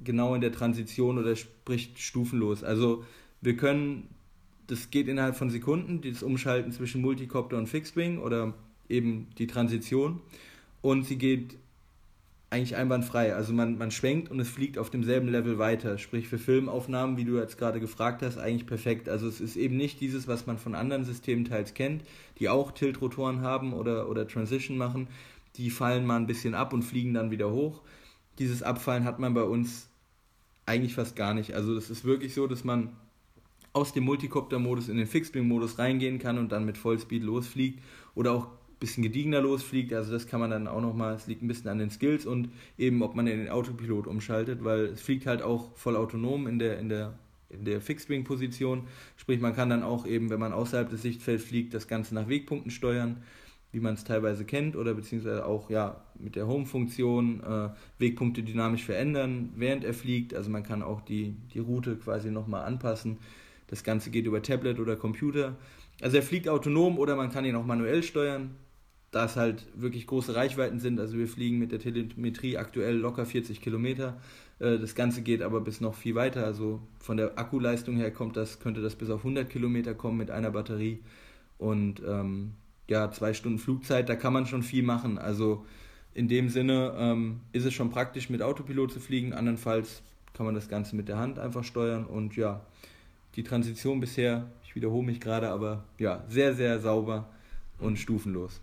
[0.01, 2.65] genau in der Transition oder sprich stufenlos.
[2.65, 3.05] Also
[3.41, 4.09] wir können
[4.67, 8.55] das geht innerhalb von Sekunden, das Umschalten zwischen Multicopter und Fixed-Wing oder
[8.89, 10.21] eben die Transition.
[10.83, 11.57] Und sie geht
[12.51, 13.35] eigentlich einwandfrei.
[13.35, 15.99] Also man, man schwenkt und es fliegt auf demselben Level weiter.
[15.99, 19.09] Sprich für Filmaufnahmen, wie du jetzt gerade gefragt hast, eigentlich perfekt.
[19.09, 22.03] Also es ist eben nicht dieses, was man von anderen Systemen teils kennt,
[22.39, 25.09] die auch Tiltrotoren haben oder, oder Transition machen.
[25.57, 27.83] Die fallen mal ein bisschen ab und fliegen dann wieder hoch.
[28.39, 29.89] Dieses Abfallen hat man bei uns
[30.67, 31.55] eigentlich fast gar nicht.
[31.55, 32.91] Also es ist wirklich so, dass man
[33.77, 37.83] aus dem Multicopter-Modus in den Fixed-Wing-Modus reingehen kann und dann mit Vollspeed losfliegt
[38.15, 39.93] oder auch ein bisschen gediegener losfliegt.
[39.93, 42.49] Also das kann man dann auch nochmal, es liegt ein bisschen an den Skills und
[42.79, 46.59] eben, ob man in den Autopilot umschaltet, weil es fliegt halt auch voll autonom in
[46.59, 47.19] der, in der,
[47.51, 48.85] in der Fixed-Wing-Position.
[49.19, 52.31] Sprich, man kann dann auch eben, wenn man außerhalb des Sichtfelds fliegt, das Ganze nach
[52.31, 53.19] Wegpunkten steuern,
[53.73, 58.85] wie man es teilweise kennt oder beziehungsweise auch ja mit der Home-Funktion äh, Wegpunkte dynamisch
[58.85, 60.33] verändern, während er fliegt.
[60.33, 63.19] Also man kann auch die, die Route quasi nochmal anpassen
[63.69, 65.57] das Ganze geht über Tablet oder Computer.
[66.01, 68.55] Also er fliegt autonom oder man kann ihn auch manuell steuern,
[69.11, 71.01] da es halt wirklich große Reichweiten sind.
[71.01, 74.21] Also wir fliegen mit der Telemetrie aktuell locker 40 Kilometer.
[74.59, 76.45] Äh, das Ganze geht aber bis noch viel weiter.
[76.45, 80.31] Also von der Akkuleistung her kommt das, könnte das bis auf 100 Kilometer kommen mit
[80.31, 81.01] einer Batterie.
[81.59, 82.53] Und ähm,
[82.89, 85.19] ja, zwei Stunden Flugzeit, da kann man schon viel machen.
[85.19, 85.65] Also
[86.15, 89.33] in dem Sinne ähm, ist es schon praktisch mit Autopilot zu fliegen.
[89.33, 90.03] Andernfalls
[90.35, 92.65] kann man das Ganze mit der Hand einfach steuern und ja,
[93.37, 97.31] die Transition bisher, ich wiederhole mich gerade, aber ja, sehr, sehr sauber
[97.79, 97.97] und mhm.
[97.97, 98.63] stufenlos.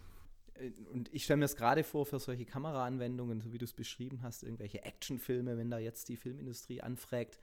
[0.56, 3.74] Äh, und ich stelle mir das gerade vor für solche Kameraanwendungen, so wie du es
[3.74, 7.40] beschrieben hast, irgendwelche Actionfilme, wenn da jetzt die Filmindustrie anfragt,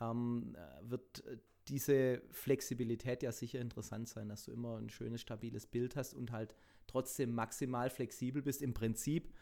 [0.00, 5.20] ähm, äh, wird äh, diese Flexibilität ja sicher interessant sein, dass du immer ein schönes,
[5.20, 6.54] stabiles Bild hast und halt
[6.86, 8.62] trotzdem maximal flexibel bist.
[8.62, 9.34] Im Prinzip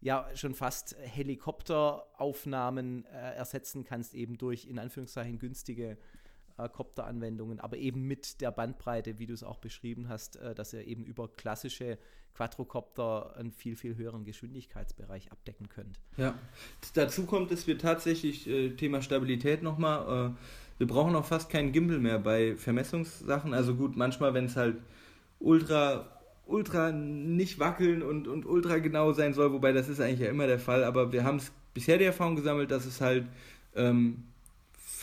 [0.00, 5.98] ja schon fast Helikopteraufnahmen äh, ersetzen kannst, eben durch in Anführungszeichen günstige
[6.58, 10.72] äh, Copter-Anwendungen, aber eben mit der Bandbreite, wie du es auch beschrieben hast, äh, dass
[10.72, 11.98] ihr eben über klassische
[12.34, 16.00] Quadrocopter einen viel, viel höheren Geschwindigkeitsbereich abdecken könnt.
[16.16, 16.34] Ja,
[16.94, 21.72] dazu kommt, dass wir tatsächlich äh, Thema Stabilität nochmal, äh, wir brauchen auch fast keinen
[21.72, 23.54] Gimbal mehr bei Vermessungssachen.
[23.54, 24.76] Also gut, manchmal, wenn es halt
[25.38, 26.10] ultra
[26.46, 30.46] ultra nicht wackeln und, und ultra genau sein soll, wobei das ist eigentlich ja immer
[30.46, 33.26] der Fall, aber wir haben es bisher die Erfahrung gesammelt, dass es halt
[33.74, 34.24] ähm,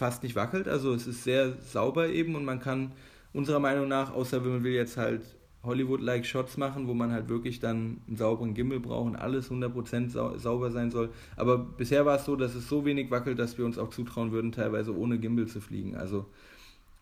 [0.01, 0.67] fast nicht wackelt.
[0.67, 2.91] Also es ist sehr sauber eben und man kann
[3.33, 5.21] unserer Meinung nach, außer wenn man will jetzt halt
[5.61, 10.09] Hollywood-like Shots machen, wo man halt wirklich dann einen sauberen Gimbal braucht und alles 100%
[10.09, 11.11] sau sauber sein soll.
[11.35, 14.31] Aber bisher war es so, dass es so wenig wackelt, dass wir uns auch zutrauen
[14.31, 15.95] würden, teilweise ohne Gimbal zu fliegen.
[15.95, 16.25] Also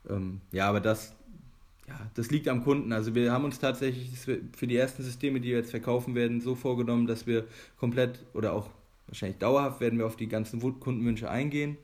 [0.10, 1.16] ähm, ja, aber das,
[1.88, 2.92] ja, das liegt am Kunden.
[2.92, 6.54] Also wir haben uns tatsächlich für die ersten Systeme, die wir jetzt verkaufen werden, so
[6.54, 7.46] vorgenommen, dass wir
[7.78, 8.70] komplett oder auch
[9.08, 11.78] wahrscheinlich dauerhaft werden wir auf die ganzen Kundenwünsche eingehen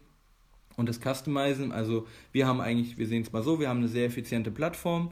[0.77, 1.71] und das Customizen.
[1.71, 5.11] Also wir haben eigentlich, wir sehen es mal so, wir haben eine sehr effiziente Plattform.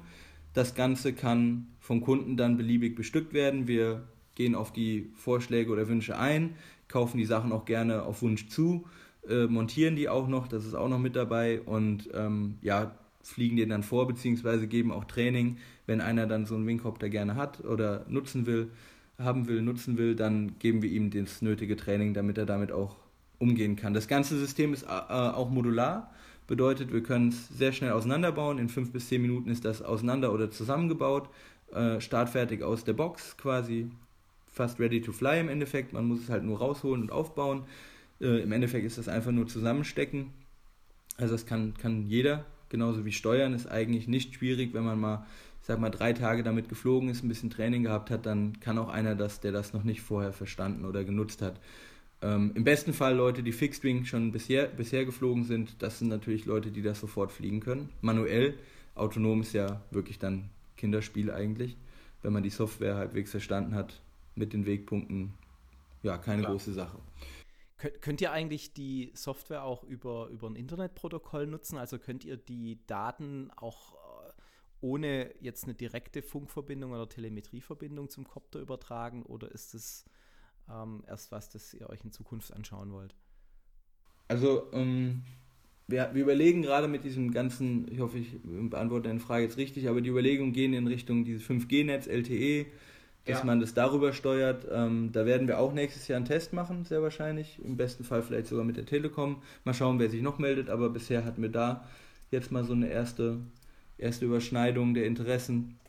[0.54, 3.67] Das Ganze kann vom Kunden dann beliebig bestückt werden.
[3.67, 4.04] Wir
[4.36, 6.56] gehen auf die Vorschläge oder Wünsche ein,
[6.88, 8.86] kaufen die Sachen auch gerne auf Wunsch zu,
[9.28, 13.56] äh, montieren die auch noch, das ist auch noch mit dabei und ähm, ja, fliegen
[13.56, 17.63] die dann vor, beziehungsweise geben auch Training, wenn einer dann so einen Wingcopter gerne hat
[17.63, 18.69] oder nutzen will,
[19.17, 22.97] haben will, nutzen will, dann geben wir ihm das nötige Training, damit er damit auch
[23.43, 23.93] umgehen kann.
[23.93, 26.12] Das ganze System ist äh, auch modular,
[26.47, 28.58] bedeutet, wir können es sehr schnell auseinanderbauen.
[28.58, 31.29] In fünf bis zehn Minuten ist das auseinander oder zusammengebaut,
[31.73, 33.91] äh, startfertig aus der Box, quasi
[34.51, 35.93] fast ready to fly im Endeffekt.
[35.93, 37.63] Man muss es halt nur rausholen und aufbauen.
[38.21, 40.32] Äh, Im Endeffekt ist das einfach nur zusammenstecken.
[41.17, 45.25] Also das kann, kann jeder, genauso wie Steuern ist eigentlich nicht schwierig, wenn man mal
[45.63, 48.77] ich sag mal, drei Tage damit geflogen ist, ein bisschen Training gehabt hat, dann kann
[48.77, 51.58] auch einer das, der das noch nicht vorher verstanden oder genutzt hat.
[52.23, 56.07] Ähm, Im besten Fall Leute, die Fixed Wing schon bisher, bisher geflogen sind, das sind
[56.07, 57.89] natürlich Leute, die das sofort fliegen können.
[57.99, 58.57] Manuell,
[58.95, 61.75] autonom ist ja wirklich dann Kinderspiel eigentlich.
[62.21, 64.01] Wenn man die Software halbwegs verstanden hat,
[64.36, 65.33] mit den Wegpunkten,
[66.01, 66.53] ja, keine Klar.
[66.53, 66.97] große Sache.
[67.99, 71.77] Könnt ihr eigentlich die Software auch über, über ein Internetprotokoll nutzen?
[71.77, 73.97] Also könnt ihr die Daten auch
[74.79, 80.05] ohne jetzt eine direkte Funkverbindung oder Telemetrieverbindung zum Kopter übertragen oder ist es
[80.69, 83.15] ähm, erst was, das ihr euch in Zukunft anschauen wollt?
[84.28, 85.23] Also, ähm,
[85.88, 89.89] wir, wir, überlegen gerade mit diesem ganzen, ich hoffe, ich beantworte deine Frage jetzt richtig,
[89.89, 92.65] aber die Überlegungen gehen in Richtung dieses 5G-Netz, LTE,
[93.26, 93.45] dass ja.
[93.45, 94.65] man das darüber steuert.
[94.71, 97.60] Ähm, da werden wir auch nächstes Jahr einen Test machen, sehr wahrscheinlich.
[97.63, 99.41] Im besten Fall vielleicht sogar mit der Telekom.
[99.65, 101.86] Mal schauen, wer sich noch meldet, aber bisher hatten wir da
[102.32, 103.39] jetzt mal so eine erste
[103.97, 105.80] erste Überschneidung der Interessen.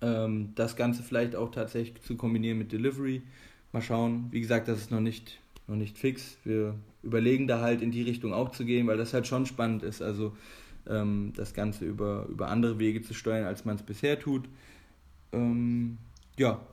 [0.00, 3.22] Ähm, das Ganze vielleicht auch tatsächlich zu kombinieren mit Delivery.
[3.74, 4.28] Mal schauen.
[4.30, 6.36] Wie gesagt, das ist noch nicht, noch nicht fix.
[6.44, 9.82] Wir überlegen da halt in die Richtung auch zu gehen, weil das halt schon spannend
[9.82, 10.00] ist.
[10.00, 10.36] Also
[10.86, 14.48] ähm, das Ganze über, über andere Wege zu steuern, als man es bisher tut.
[15.32, 15.98] Ähm,
[16.38, 16.64] ja.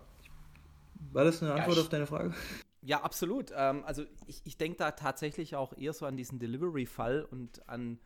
[1.11, 2.35] War das eine Antwort ja, auf deine Frage?
[2.83, 3.51] Ja, absolut.
[3.55, 7.97] Ähm, also ich, ich denke da tatsächlich auch eher so an diesen Delivery-Fall und an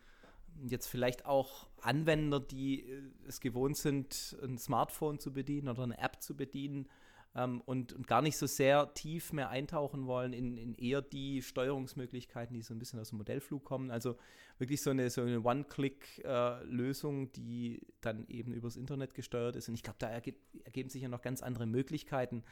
[0.69, 5.97] jetzt vielleicht auch Anwender, die äh, es gewohnt sind, ein Smartphone zu bedienen oder eine
[5.97, 6.87] App zu bedienen
[7.35, 11.41] ähm, und, und, gar nicht so sehr tief mehr eintauchen wollen in, in, eher die
[11.41, 13.91] Steuerungsmöglichkeiten, die so ein bisschen aus dem Modellflug kommen.
[13.91, 14.15] Also
[14.57, 19.67] wirklich so eine, so eine One-Click-Lösung, äh, die dann eben übers Internet gesteuert ist.
[19.67, 22.43] Und ich glaube, da erge ergeben sich ja noch ganz andere Möglichkeiten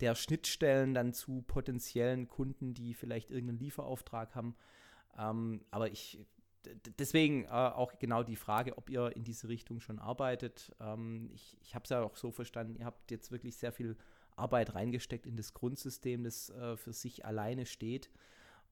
[0.00, 4.56] der Schnittstellen dann zu potenziellen Kunden, die vielleicht irgendeinen Lieferauftrag haben.
[5.18, 6.18] Ähm, aber ich
[6.98, 10.74] deswegen äh, auch genau die Frage, ob ihr in diese Richtung schon arbeitet.
[10.80, 13.96] Ähm, ich ich habe es ja auch so verstanden, ihr habt jetzt wirklich sehr viel
[14.40, 18.10] Arbeit reingesteckt in das Grundsystem, das äh, für sich alleine steht.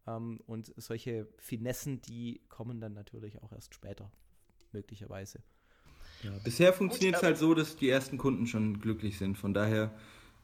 [0.07, 4.11] Ähm, und solche Finessen, die kommen dann natürlich auch erst später,
[4.73, 5.41] möglicherweise.
[6.23, 9.39] Ja, bisher funktioniert es halt so, dass die ersten Kunden schon glücklich sind.
[9.39, 9.93] Von daher,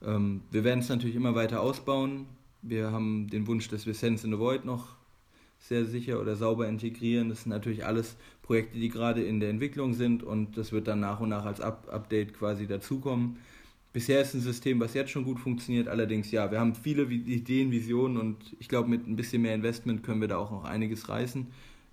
[0.03, 2.27] ähm, wir werden es natürlich immer weiter ausbauen.
[2.63, 4.97] Wir haben den Wunsch, dass wir Sense in the Void noch
[5.59, 7.29] sehr sicher oder sauber integrieren.
[7.29, 11.01] Das sind natürlich alles Projekte, die gerade in der Entwicklung sind und das wird dann
[11.01, 13.39] nach und nach als Up Update quasi dazukommen.
[13.95, 17.71] Bisher ist ein System, was jetzt schon gut funktioniert, allerdings ja, wir haben viele Ideen,
[17.71, 21.09] Visionen und ich glaube, mit ein bisschen mehr Investment können wir da auch noch einiges
[21.09, 21.47] reißen.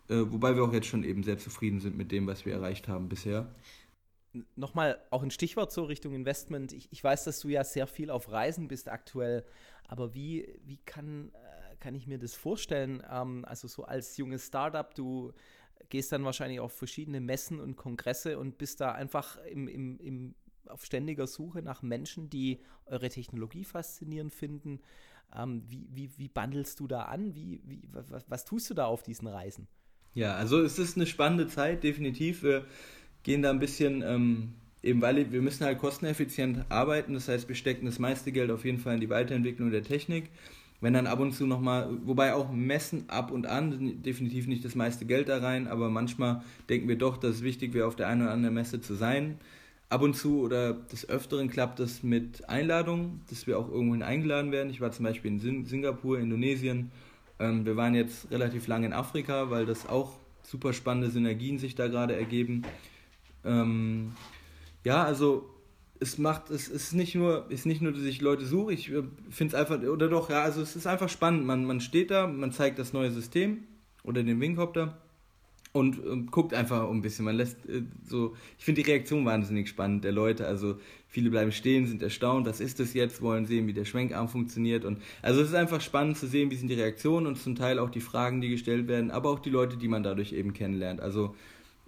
[0.10, 2.88] Äh, wobei wir auch jetzt schon eben sehr zufrieden sind mit dem, was wir erreicht
[2.88, 3.54] haben bisher.
[4.56, 6.74] Nochmal auch ein Stichwort zur Richtung Investment.
[6.74, 9.46] Ich, ich, weiß, dass du ja sehr viel auf Reisen bist aktuell,
[9.88, 13.04] aber wie, wie kann äh, kann ich mir das vorstellen?
[13.12, 15.34] Ähm, also so als junges Startup, du
[15.90, 20.36] gehst dann wahrscheinlich auf verschiedene Messen und Kongresse und bist da einfach im, im, im,
[20.68, 24.80] auf ständiger Suche nach Menschen, die eure Technologie faszinierend finden.
[25.36, 27.36] Ähm, wie, wie, wie bandelst du da an?
[27.36, 29.68] Wie, wie, was, was tust du da auf diesen Reisen?
[30.14, 32.44] Ja, also es ist eine spannende Zeit, definitiv.
[32.44, 32.66] Wir
[33.24, 37.14] gehen da ein bisschen, ähm, eben weil wir müssen halt kosteneffizient arbeiten.
[37.14, 40.30] Das heißt, wir stecken das meiste Geld auf jeden Fall in die Weiterentwicklung der Technik
[40.82, 44.74] wenn dann ab und zu nochmal, wobei auch Messen ab und an, definitiv nicht das
[44.74, 48.08] meiste Geld da rein, aber manchmal denken wir doch, dass es wichtig wäre, auf der
[48.08, 49.38] einen oder anderen Messe zu sein.
[49.92, 54.54] Ab und zu oder des Öfteren klappt das mit Einladungen, dass wir auch irgendwohin eingeladen
[54.54, 54.70] werden.
[54.70, 56.92] Ich war zum Beispiel in Singapur, Indonesien.
[57.40, 61.76] Ähm, wir waren jetzt relativ lange in Afrika, weil das auch super spannende Synergien sich
[61.76, 62.62] da gerade ergeben.
[63.44, 64.14] Ähm,
[64.86, 65.50] ja, also
[66.00, 69.04] es macht, es ist nicht nur, ist nicht nur, dass ich Leute suche, ich äh,
[69.30, 71.46] finde es einfach, oder doch, ja, also es ist einfach spannend.
[71.46, 73.66] Man, man steht da, man zeigt das neue System
[74.04, 74.98] oder den Wingcopter
[75.74, 77.26] und äh, guckt einfach ein bisschen.
[77.26, 80.46] Man lässt äh, so, ich finde die Reaktion wahnsinnig spannend der Leute.
[80.46, 84.28] Also viele bleiben stehen, sind erstaunt, was ist das jetzt, wollen sehen, wie der Schwenkarm
[84.28, 84.86] funktioniert.
[84.86, 87.80] Und also es ist einfach spannend zu sehen, wie sind die Reaktionen und zum Teil
[87.80, 91.00] auch die Fragen, die gestellt werden, aber auch die Leute, die man dadurch eben kennenlernt.
[91.00, 91.36] Also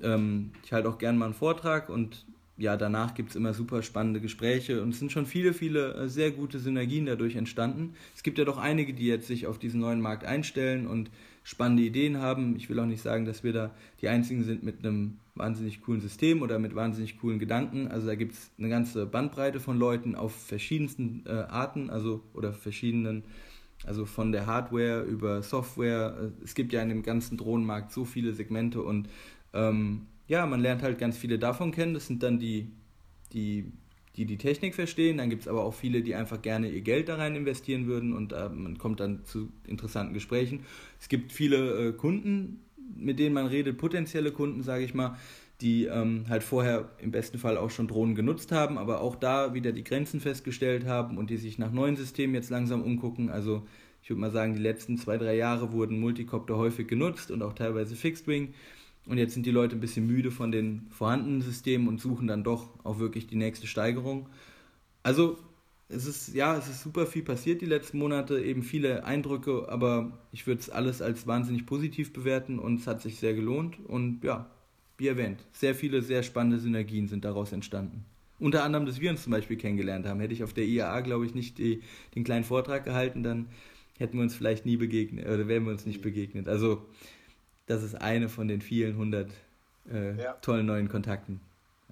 [0.01, 2.25] ähm, ich halte auch gerne mal einen Vortrag und
[2.57, 6.07] ja, danach gibt es immer super spannende Gespräche und es sind schon viele, viele äh,
[6.07, 7.95] sehr gute Synergien dadurch entstanden.
[8.15, 11.09] Es gibt ja doch einige, die jetzt sich auf diesen neuen Markt einstellen und
[11.43, 12.55] spannende Ideen haben.
[12.55, 16.01] Ich will auch nicht sagen, dass wir da die Einzigen sind mit einem wahnsinnig coolen
[16.01, 17.87] System oder mit wahnsinnig coolen Gedanken.
[17.87, 22.53] Also da gibt es eine ganze Bandbreite von Leuten auf verschiedensten äh, Arten, also oder
[22.53, 23.23] verschiedenen,
[23.85, 26.31] also von der Hardware über Software.
[26.39, 29.09] Äh, es gibt ja in dem ganzen Drohnenmarkt so viele Segmente und
[29.53, 31.93] ähm, ja, man lernt halt ganz viele davon kennen.
[31.93, 32.71] Das sind dann die,
[33.33, 33.71] die
[34.15, 35.17] die die Technik verstehen.
[35.17, 38.13] Dann gibt es aber auch viele, die einfach gerne ihr Geld da rein investieren würden
[38.13, 40.61] und äh, man kommt dann zu interessanten Gesprächen.
[40.99, 42.61] Es gibt viele äh, Kunden,
[42.95, 45.17] mit denen man redet, potenzielle Kunden, sage ich mal,
[45.61, 49.53] die ähm, halt vorher im besten Fall auch schon Drohnen genutzt haben, aber auch da
[49.53, 53.29] wieder die Grenzen festgestellt haben und die sich nach neuen Systemen jetzt langsam umgucken.
[53.29, 53.63] Also
[54.01, 57.53] ich würde mal sagen, die letzten zwei, drei Jahre wurden Multicopter häufig genutzt und auch
[57.53, 58.53] teilweise Fixed Wing.
[59.05, 62.43] Und jetzt sind die Leute ein bisschen müde von den vorhandenen Systemen und suchen dann
[62.43, 64.29] doch auch wirklich die nächste Steigerung.
[65.03, 65.37] Also
[65.89, 70.17] es ist, ja, es ist super viel passiert die letzten Monate, eben viele Eindrücke, aber
[70.31, 73.77] ich würde es alles als wahnsinnig positiv bewerten und es hat sich sehr gelohnt.
[73.85, 74.49] Und ja,
[74.97, 78.05] wie erwähnt, sehr viele sehr spannende Synergien sind daraus entstanden.
[78.39, 80.19] Unter anderem, dass wir uns zum Beispiel kennengelernt haben.
[80.19, 81.81] Hätte ich auf der IAA, glaube ich, nicht die,
[82.15, 83.47] den kleinen Vortrag gehalten, dann
[83.97, 86.47] hätten wir uns vielleicht nie begegnet oder wären wir uns nicht begegnet.
[86.47, 86.85] Also
[87.65, 89.31] das ist eine von den vielen hundert
[89.91, 90.33] äh, ja.
[90.33, 91.41] tollen neuen Kontakten.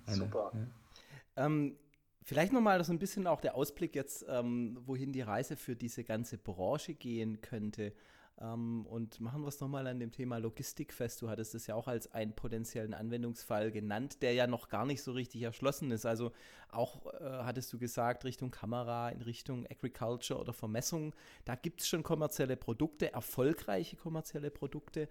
[0.05, 0.51] Eine, Super.
[0.53, 1.45] Ja.
[1.45, 1.75] Ähm,
[2.23, 6.03] vielleicht nochmal so ein bisschen auch der Ausblick jetzt, ähm, wohin die Reise für diese
[6.03, 7.93] ganze Branche gehen könnte.
[8.41, 11.21] Ähm, und machen wir es nochmal an dem Thema Logistik fest.
[11.21, 15.04] Du hattest es ja auch als einen potenziellen Anwendungsfall genannt, der ja noch gar nicht
[15.04, 16.06] so richtig erschlossen ist.
[16.06, 16.32] Also
[16.69, 21.13] auch äh, hattest du gesagt, Richtung Kamera, in Richtung Agriculture oder Vermessung,
[21.45, 25.08] da gibt es schon kommerzielle Produkte, erfolgreiche kommerzielle Produkte.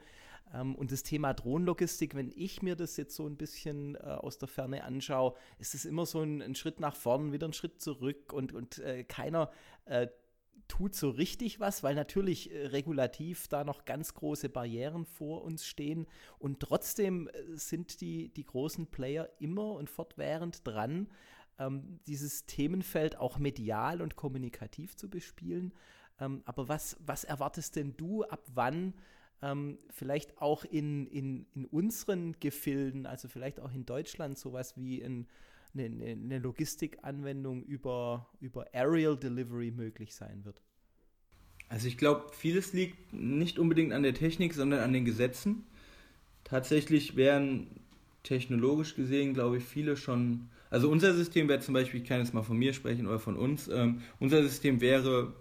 [0.52, 4.38] Ähm, und das Thema Drohnenlogistik, wenn ich mir das jetzt so ein bisschen äh, aus
[4.38, 7.80] der Ferne anschaue, ist es immer so ein, ein, Schritt nach vorn, wieder ein Schritt
[7.80, 9.50] zurück und, und äh, keiner
[9.84, 10.08] äh,
[10.70, 15.66] tut so richtig was, weil natürlich äh, regulativ da noch ganz große Barrieren vor uns
[15.66, 16.06] stehen.
[16.38, 21.08] Und trotzdem äh, sind die, die großen Player immer und fortwährend dran,
[21.58, 25.74] ähm, dieses Themenfeld auch medial und kommunikativ zu bespielen.
[26.20, 28.94] Ähm, aber was, was erwartest denn du, ab wann
[29.42, 35.02] ähm, vielleicht auch in, in, in unseren Gefilden, also vielleicht auch in Deutschland, sowas wie
[35.02, 35.26] ein,
[35.74, 40.60] eine, eine Logistikanwendung über, über Aerial Delivery möglich sein wird?
[41.68, 45.64] Also ich glaube, vieles liegt nicht unbedingt an der Technik, sondern an den Gesetzen.
[46.42, 47.68] Tatsächlich wären
[48.24, 50.48] technologisch gesehen, glaube ich, viele schon.
[50.68, 53.36] Also unser System wäre zum Beispiel, ich kann jetzt mal von mir sprechen oder von
[53.36, 55.32] uns, ähm, unser System wäre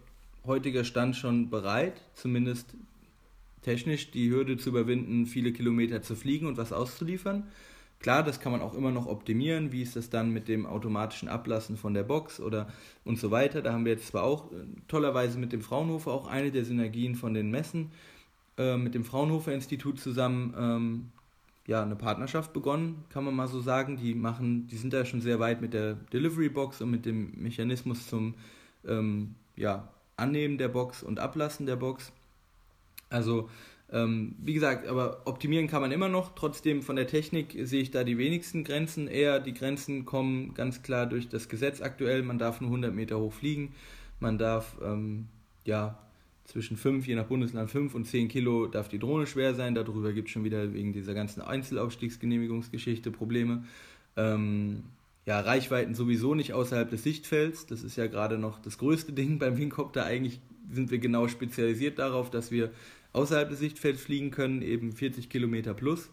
[0.46, 2.76] heutiger Stand schon bereit, zumindest
[3.62, 7.48] technisch die Hürde zu überwinden, viele Kilometer zu fliegen und was auszuliefern.
[8.00, 9.74] Klar, das kann man auch immer noch optimieren.
[9.74, 12.70] Wie ist das dann mit dem automatischen Ablassen von der Box oder
[13.04, 13.62] und so weiter?
[13.62, 14.56] Da haben wir jetzt zwar auch äh,
[14.88, 17.92] tollerweise mit dem Fraunhofer auch eine der Synergien von den Messen
[18.58, 21.12] äh, mit dem Fraunhofer Institut zusammen ähm,
[21.68, 23.98] ja eine Partnerschaft begonnen, kann man mal so sagen.
[23.98, 27.32] Die machen, die sind da schon sehr weit mit der Delivery Box und mit dem
[27.36, 28.34] Mechanismus zum
[28.88, 32.12] ähm, ja, Annehmen der Box und Ablassen der Box.
[33.10, 33.50] Also
[33.92, 36.36] ähm, wie gesagt, aber optimieren kann man immer noch.
[36.36, 39.08] Trotzdem von der Technik sehe ich da die wenigsten Grenzen.
[39.08, 42.22] Eher die Grenzen kommen ganz klar durch das Gesetz aktuell.
[42.22, 43.74] Man darf nur 100 Meter hoch fliegen.
[44.20, 45.28] Man darf ähm,
[45.66, 45.98] ja
[46.46, 49.74] zwischen 5, je nach Bundesland 5 und 10 Kilo darf die Drohne schwer sein.
[49.74, 53.64] Darüber gibt es schon wieder wegen dieser ganzen Einzelaufstiegsgenehmigungsgeschichte Probleme.
[54.18, 54.84] Ähm,
[55.26, 57.66] ja, Reichweiten sowieso nicht außerhalb des Sichtfelds.
[57.66, 60.06] Das ist ja gerade noch das größte Ding beim Wingcopter.
[60.06, 60.40] Eigentlich
[60.72, 62.72] sind wir genau spezialisiert darauf, dass wir
[63.14, 66.10] außerhalb des Sichtfelds fliegen können, eben 40 Kilometer plus.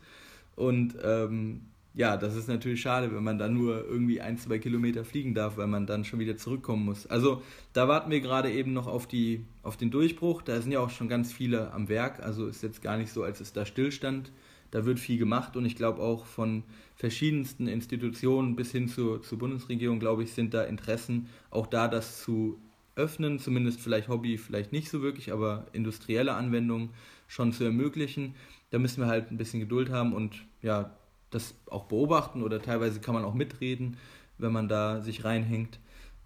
[0.54, 1.62] Und ähm,
[1.96, 5.56] ja, das ist natürlich schade, wenn man dann nur irgendwie ein, zwei Kilometer fliegen darf,
[5.56, 7.06] weil man dann schon wieder zurückkommen muss.
[7.06, 10.42] Also da warten wir gerade eben noch auf, die, auf den Durchbruch.
[10.42, 12.20] Da sind ja auch schon ganz viele am Werk.
[12.22, 14.30] Also ist jetzt gar nicht so, als es da stillstand.
[14.70, 16.64] Da wird viel gemacht und ich glaube auch von
[16.96, 22.22] verschiedensten Institutionen bis hin zur, zur Bundesregierung, glaube ich, sind da Interessen, auch da das
[22.22, 22.58] zu
[22.96, 26.90] öffnen, zumindest vielleicht Hobby, vielleicht nicht so wirklich, aber industrielle Anwendungen
[27.28, 28.34] schon zu ermöglichen.
[28.70, 30.90] Da müssen wir halt ein bisschen Geduld haben und ja,
[31.30, 33.96] das auch beobachten oder teilweise kann man auch mitreden,
[34.38, 35.78] wenn man da sich reinhängt,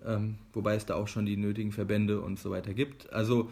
[0.05, 3.13] ähm, wobei es da auch schon die nötigen Verbände und so weiter gibt.
[3.13, 3.51] Also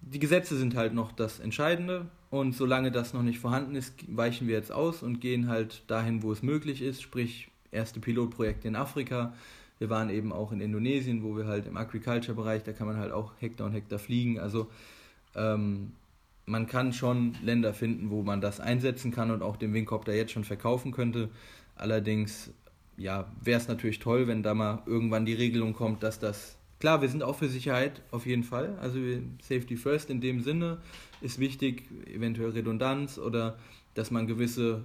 [0.00, 4.46] die Gesetze sind halt noch das Entscheidende und solange das noch nicht vorhanden ist, weichen
[4.48, 8.76] wir jetzt aus und gehen halt dahin, wo es möglich ist, sprich erste Pilotprojekte in
[8.76, 9.34] Afrika.
[9.78, 13.12] Wir waren eben auch in Indonesien, wo wir halt im Agriculture-Bereich, da kann man halt
[13.12, 14.38] auch Hektar und Hektar fliegen.
[14.38, 14.68] Also
[15.34, 15.92] ähm,
[16.46, 20.32] man kann schon Länder finden, wo man das einsetzen kann und auch den Wingcopter jetzt
[20.32, 21.28] schon verkaufen könnte.
[21.74, 22.50] Allerdings,
[22.96, 27.00] ja, wäre es natürlich toll, wenn da mal irgendwann die Regelung kommt, dass das Klar,
[27.00, 28.76] wir sind auch für Sicherheit auf jeden Fall.
[28.80, 28.98] Also
[29.40, 30.78] Safety First in dem Sinne
[31.22, 33.58] ist wichtig, eventuell Redundanz oder
[33.94, 34.84] dass man gewisse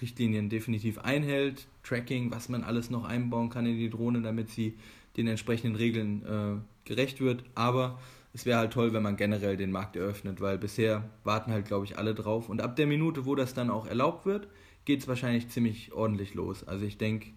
[0.00, 4.74] Richtlinien definitiv einhält, Tracking, was man alles noch einbauen kann in die Drohne, damit sie
[5.16, 7.44] den entsprechenden Regeln äh, gerecht wird.
[7.54, 7.98] Aber
[8.34, 11.86] es wäre halt toll, wenn man generell den Markt eröffnet, weil bisher warten halt, glaube
[11.86, 12.48] ich, alle drauf.
[12.48, 14.48] Und ab der Minute, wo das dann auch erlaubt wird,
[14.84, 16.62] geht es wahrscheinlich ziemlich ordentlich los.
[16.68, 17.30] Also ich denke,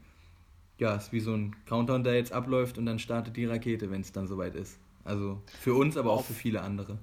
[0.78, 3.92] ja, es ist wie so ein Countdown, der jetzt abläuft und dann startet die Rakete,
[3.92, 4.80] wenn es dann soweit ist.
[5.04, 7.00] Also für uns, aber auch für viele andere.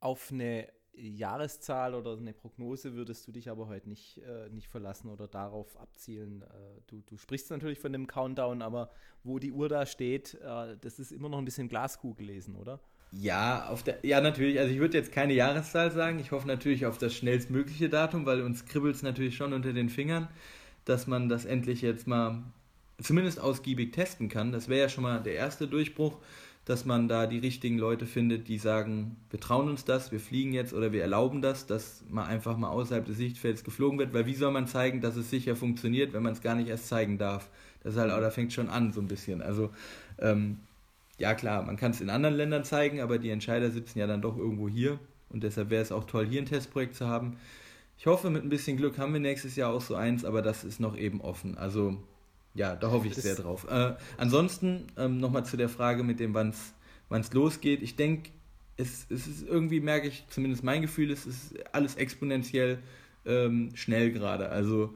[0.00, 5.08] Auf eine Jahreszahl oder eine Prognose würdest du dich aber heute nicht, äh, nicht verlassen
[5.08, 6.42] oder darauf abzielen.
[6.42, 8.90] Äh, du, du sprichst natürlich von dem Countdown, aber
[9.22, 12.80] wo die Uhr da steht, äh, das ist immer noch ein bisschen Glaskugel lesen, oder?
[13.12, 14.58] Ja, auf der, ja, natürlich.
[14.58, 16.18] Also ich würde jetzt keine Jahreszahl sagen.
[16.18, 19.88] Ich hoffe natürlich auf das schnellstmögliche Datum, weil uns kribbelt es natürlich schon unter den
[19.88, 20.28] Fingern,
[20.84, 22.42] dass man das endlich jetzt mal
[23.00, 24.52] zumindest ausgiebig testen kann.
[24.52, 26.18] Das wäre ja schon mal der erste Durchbruch,
[26.64, 30.54] dass man da die richtigen Leute findet, die sagen, wir trauen uns das, wir fliegen
[30.54, 34.26] jetzt oder wir erlauben das, dass man einfach mal außerhalb des Sichtfelds geflogen wird, weil
[34.26, 37.18] wie soll man zeigen, dass es sicher funktioniert, wenn man es gar nicht erst zeigen
[37.18, 37.50] darf?
[37.82, 39.42] Das ist halt, da fängt schon an so ein bisschen.
[39.42, 39.70] Also
[40.18, 40.58] ähm,
[41.18, 44.22] ja klar, man kann es in anderen Ländern zeigen, aber die Entscheider sitzen ja dann
[44.22, 44.98] doch irgendwo hier
[45.28, 47.36] und deshalb wäre es auch toll, hier ein Testprojekt zu haben.
[47.98, 50.64] Ich hoffe, mit ein bisschen Glück haben wir nächstes Jahr auch so eins, aber das
[50.64, 51.58] ist noch eben offen.
[51.58, 51.98] Also
[52.54, 53.66] ja, da hoffe ich das sehr drauf.
[53.68, 56.50] Äh, ansonsten ähm, nochmal zu der Frage mit dem, wann
[57.10, 57.82] es losgeht.
[57.82, 58.30] Ich denke,
[58.76, 62.78] es, es ist irgendwie, merke ich, zumindest mein Gefühl, es ist alles exponentiell
[63.26, 64.48] ähm, schnell gerade.
[64.50, 64.94] Also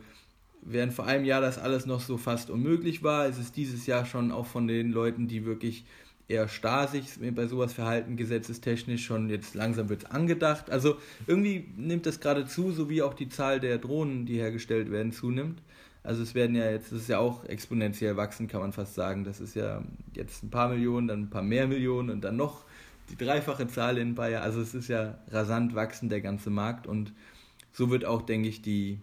[0.62, 4.04] während vor einem Jahr das alles noch so fast unmöglich war, ist es dieses Jahr
[4.04, 5.84] schon auch von den Leuten, die wirklich
[6.28, 10.70] eher starr sich bei sowas verhalten, gesetzestechnisch schon jetzt langsam wird es angedacht.
[10.70, 14.90] Also irgendwie nimmt das gerade zu, so wie auch die Zahl der Drohnen, die hergestellt
[14.90, 15.62] werden, zunimmt.
[16.08, 19.24] Also es werden ja jetzt, das ist ja auch exponentiell wachsen, kann man fast sagen.
[19.24, 19.82] Das ist ja
[20.14, 22.64] jetzt ein paar Millionen, dann ein paar mehr Millionen und dann noch
[23.10, 24.42] die dreifache Zahl in Bayern.
[24.42, 26.86] Also es ist ja rasant wachsend, der ganze Markt.
[26.86, 27.12] Und
[27.72, 29.00] so wird auch, denke ich, die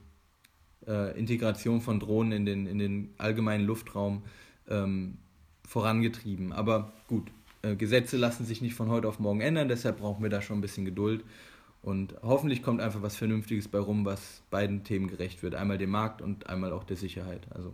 [0.88, 4.24] äh, Integration von Drohnen in den, in den allgemeinen Luftraum
[4.68, 5.20] ähm,
[5.64, 6.54] vorangetrieben.
[6.54, 7.28] Aber gut,
[7.62, 10.58] äh, Gesetze lassen sich nicht von heute auf morgen ändern, deshalb brauchen wir da schon
[10.58, 11.24] ein bisschen Geduld.
[11.86, 15.54] Und hoffentlich kommt einfach was Vernünftiges bei rum, was beiden Themen gerecht wird.
[15.54, 17.46] Einmal dem Markt und einmal auch der Sicherheit.
[17.52, 17.74] Also,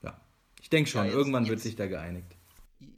[0.00, 0.20] ja.
[0.62, 2.36] Ich denke schon, ja, jetzt, irgendwann jetzt, wird sich da geeinigt.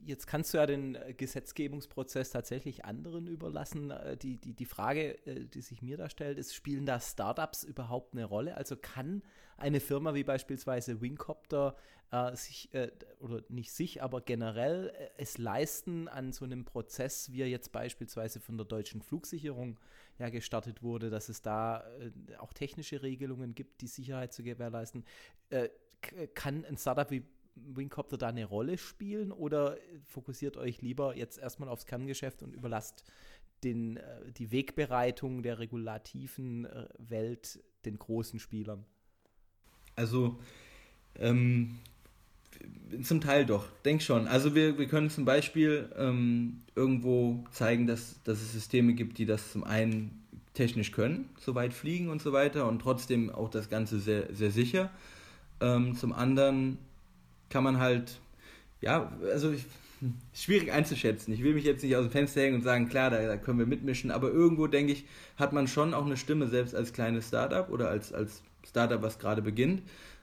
[0.05, 3.91] Jetzt kannst du ja den äh, Gesetzgebungsprozess tatsächlich anderen überlassen.
[3.91, 7.65] Äh, die, die, die Frage, äh, die sich mir da stellt, ist, spielen da Startups
[7.65, 8.55] überhaupt eine Rolle?
[8.55, 9.23] Also kann
[9.57, 11.75] eine Firma wie beispielsweise Wingcopter
[12.11, 17.33] äh, sich, äh, oder nicht sich, aber generell äh, es leisten, an so einem Prozess,
[17.33, 19.79] wie er jetzt beispielsweise von der deutschen Flugsicherung
[20.19, 25.05] ja gestartet wurde, dass es da äh, auch technische Regelungen gibt, die Sicherheit zu gewährleisten.
[25.51, 25.69] Äh,
[26.35, 27.25] kann ein Startup wie
[27.57, 33.05] Wingcopter da eine Rolle spielen oder fokussiert euch lieber jetzt erstmal aufs Kerngeschäft und überlasst
[33.65, 38.85] den, äh, die Wegbereitung der regulativen äh, Welt den großen Spielern?
[39.97, 40.39] Also
[41.17, 41.79] ähm,
[43.03, 44.27] zum Teil doch, denk schon.
[44.27, 49.27] Also wir, wir können zum Beispiel ähm, irgendwo zeigen, dass, dass es Systeme gibt, die
[49.27, 50.23] das zum einen
[50.55, 54.51] technisch können, so weit fliegen und so weiter und trotzdem auch das Ganze sehr, sehr
[54.51, 54.91] sicher.
[55.61, 56.79] Ähm, zum anderen
[57.51, 58.19] kann man halt,
[58.81, 59.65] ja, also ich,
[60.33, 61.33] schwierig einzuschätzen.
[61.33, 63.59] Ich will mich jetzt nicht aus dem Fenster hängen und sagen, klar, da, da können
[63.59, 65.05] wir mitmischen, aber irgendwo denke ich,
[65.37, 69.19] hat man schon auch eine Stimme, selbst als kleines Startup oder als, als Startup, was
[69.19, 69.83] gerade beginnt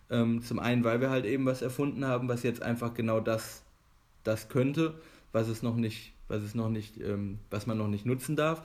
[0.09, 3.63] ähm, zum einen, weil wir halt eben was erfunden haben, was jetzt einfach genau das,
[4.23, 4.95] das könnte,
[5.31, 8.63] was es noch nicht, was es noch nicht, ähm, was man noch nicht nutzen darf.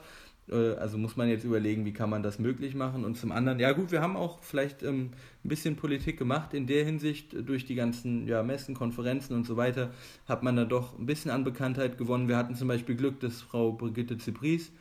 [0.49, 3.05] Äh, also muss man jetzt überlegen, wie kann man das möglich machen.
[3.05, 5.11] Und zum anderen, ja gut, wir haben auch vielleicht ähm,
[5.43, 9.57] ein bisschen Politik gemacht in der Hinsicht, durch die ganzen ja, Messen, Konferenzen und so
[9.57, 9.91] weiter,
[10.27, 12.27] hat man da doch ein bisschen an Bekanntheit gewonnen.
[12.27, 14.71] Wir hatten zum Beispiel Glück, dass Frau Brigitte Zipries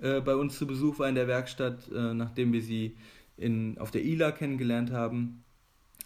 [0.00, 2.96] äh, bei uns zu Besuch war in der Werkstatt, äh, nachdem wir sie
[3.36, 5.42] in, auf der ILA kennengelernt haben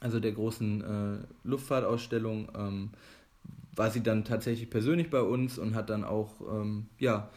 [0.01, 2.91] also der großen äh, Luftfahrtausstellung, ähm,
[3.77, 7.31] war sie dann tatsächlich persönlich bei uns und hat dann auch, ähm, ja,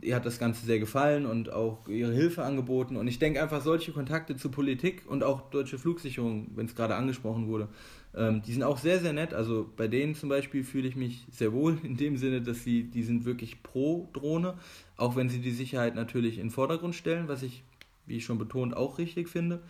[0.00, 2.96] ihr hat das Ganze sehr gefallen und auch ihre Hilfe angeboten.
[2.96, 6.94] Und ich denke einfach, solche Kontakte zu Politik und auch deutsche Flugsicherung, wenn es gerade
[6.94, 7.68] angesprochen wurde,
[8.14, 9.34] ähm, die sind auch sehr, sehr nett.
[9.34, 12.84] Also bei denen zum Beispiel fühle ich mich sehr wohl in dem Sinne, dass sie,
[12.84, 14.54] die sind wirklich pro Drohne,
[14.96, 17.62] auch wenn sie die Sicherheit natürlich in den Vordergrund stellen, was ich,
[18.06, 19.60] wie schon betont, auch richtig finde.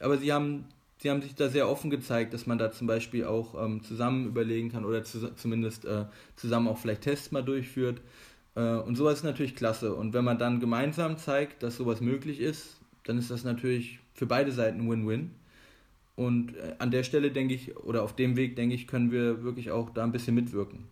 [0.00, 0.66] Aber sie haben
[0.98, 4.26] sie haben sich da sehr offen gezeigt, dass man da zum Beispiel auch ähm, zusammen
[4.26, 6.04] überlegen kann oder zu, zumindest äh,
[6.36, 8.00] zusammen auch vielleicht Tests mal durchführt.
[8.54, 9.94] Äh, und sowas ist natürlich klasse.
[9.94, 14.26] Und wenn man dann gemeinsam zeigt, dass sowas möglich ist, dann ist das natürlich für
[14.26, 15.30] beide Seiten Win-Win.
[16.16, 19.44] Und äh, an der Stelle denke ich, oder auf dem Weg denke ich, können wir
[19.44, 20.84] wirklich auch da ein bisschen mitwirken.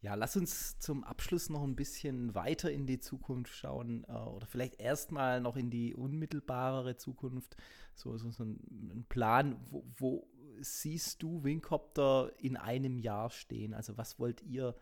[0.00, 4.46] Ja, lass uns zum Abschluss noch ein bisschen weiter in die Zukunft schauen äh, oder
[4.46, 7.56] vielleicht erstmal noch in die unmittelbarere Zukunft.
[7.94, 10.28] So, so, so ein, ein, Plan, wo, wo,
[10.60, 13.74] siehst du Wingcopter in einem Jahr stehen?
[13.74, 14.76] Also was wollt ihr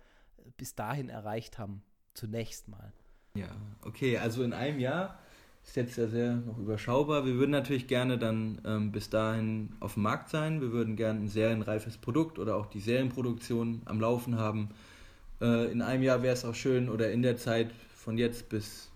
[0.58, 1.82] bis dahin erreicht haben?
[2.12, 2.92] Zunächst mal.
[3.34, 3.48] Ja,
[3.82, 5.18] okay, also in einem Jahr
[5.64, 7.24] ist jetzt ja sehr noch überschaubar.
[7.24, 10.60] Wir würden natürlich gerne dann ähm, bis dahin auf dem Markt sein.
[10.60, 14.70] Wir würden gerne ein serienreifes Produkt oder auch die Serienproduktion am Laufen haben
[15.40, 18.90] äh, in einem Jahr wäre es auch schön oder in der Zeit von jetzt bis,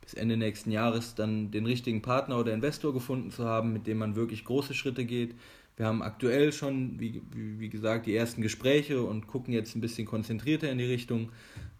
[0.00, 3.98] bis Ende nächsten Jahres dann den richtigen Partner oder Investor gefunden zu haben, mit dem
[3.98, 5.34] man wirklich große Schritte geht.
[5.76, 10.06] Wir haben aktuell schon, wie, wie, gesagt, die ersten Gespräche und gucken jetzt ein bisschen
[10.06, 11.30] konzentrierter in die Richtung.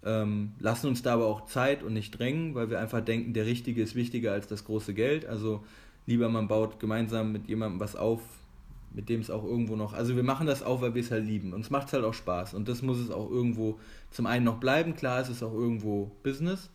[0.04, 3.46] Ähm, lassen uns da aber auch Zeit und nicht drängen, weil wir einfach denken, der
[3.46, 5.26] Richtige ist wichtiger als das große Geld.
[5.26, 5.64] Also
[6.06, 8.20] lieber man baut gemeinsam mit jemandem was auf,
[8.92, 11.24] mit dem es auch irgendwo noch, also wir machen das auch, weil wir es halt
[11.24, 11.52] lieben.
[11.52, 13.78] Uns macht es halt auch Spaß und das muss es auch irgendwo
[14.10, 14.94] zum einen noch bleiben.
[14.94, 16.70] Klar, es ist auch irgendwo Business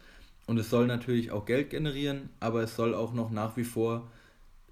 [0.45, 4.07] und es soll natürlich auch Geld generieren, aber es soll auch noch nach wie vor,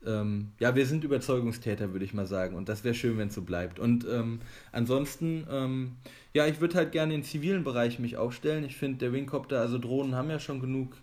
[0.05, 3.35] ähm, ja, wir sind Überzeugungstäter, würde ich mal sagen und das wäre schön, wenn es
[3.35, 3.79] so bleibt.
[3.79, 4.39] Und ähm,
[4.71, 5.93] ansonsten, ähm,
[6.33, 8.63] ja, ich würde halt gerne den zivilen Bereich mich aufstellen.
[8.63, 10.95] Ich finde, der Wingcopter, also Drohnen haben ja schon genug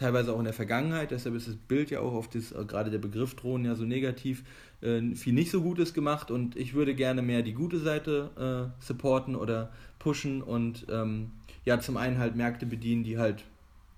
[0.00, 2.90] teilweise auch in der Vergangenheit, deshalb ist das Bild ja auch auf das, äh, gerade
[2.90, 4.42] der Begriff Drohnen ja so negativ,
[4.80, 6.30] äh, viel nicht so Gutes gemacht.
[6.30, 11.32] Und ich würde gerne mehr die gute Seite äh, supporten oder pushen und ähm,
[11.66, 13.44] ja, zum einen halt Märkte bedienen, die halt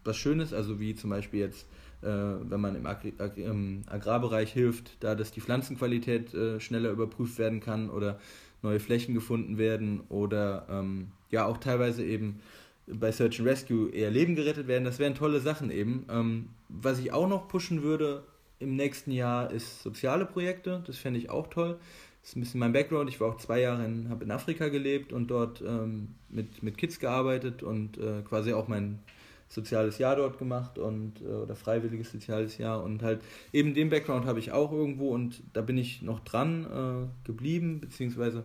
[0.03, 1.67] was Schönes, also wie zum Beispiel jetzt,
[2.03, 7.39] äh, wenn man im, Agri im, Agrarbereich hilft, da dass die Pflanzenqualität äh, schneller überprüft
[7.39, 8.19] werden kann oder
[8.63, 12.41] neue Flächen gefunden werden oder ähm, ja auch teilweise eben
[12.87, 14.85] bei Search and Rescue eher Leben gerettet werden.
[14.85, 16.07] Das wären tolle Sachen eben.
[16.11, 18.25] Ähm, was ich auch noch pushen würde
[18.59, 20.83] im nächsten Jahr ist soziale Projekte.
[20.87, 21.79] Das fände ich auch toll.
[22.21, 23.11] Das ist ein bisschen mein Background.
[23.11, 27.01] Ich war auch zwei Jahre in, in Afrika gelebt und dort ähm, mit, mit Kids
[27.01, 29.01] gearbeitet und äh, quasi auch mein
[29.49, 33.21] soziales Jahr dort gemacht und äh, oder freiwilliges soziales Jahr und halt
[33.53, 37.81] eben den Background habe ich auch irgendwo und da bin ich noch dran äh, geblieben
[37.81, 38.45] beziehungsweise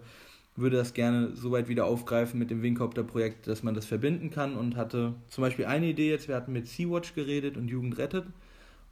[0.58, 4.56] würde das gerne so weit wieder aufgreifen mit dem Wingcopter-Projekt, dass man das verbinden kann
[4.56, 8.26] und hatte zum Beispiel eine Idee jetzt, wir hatten mit Sea-Watch geredet und Jugend rettet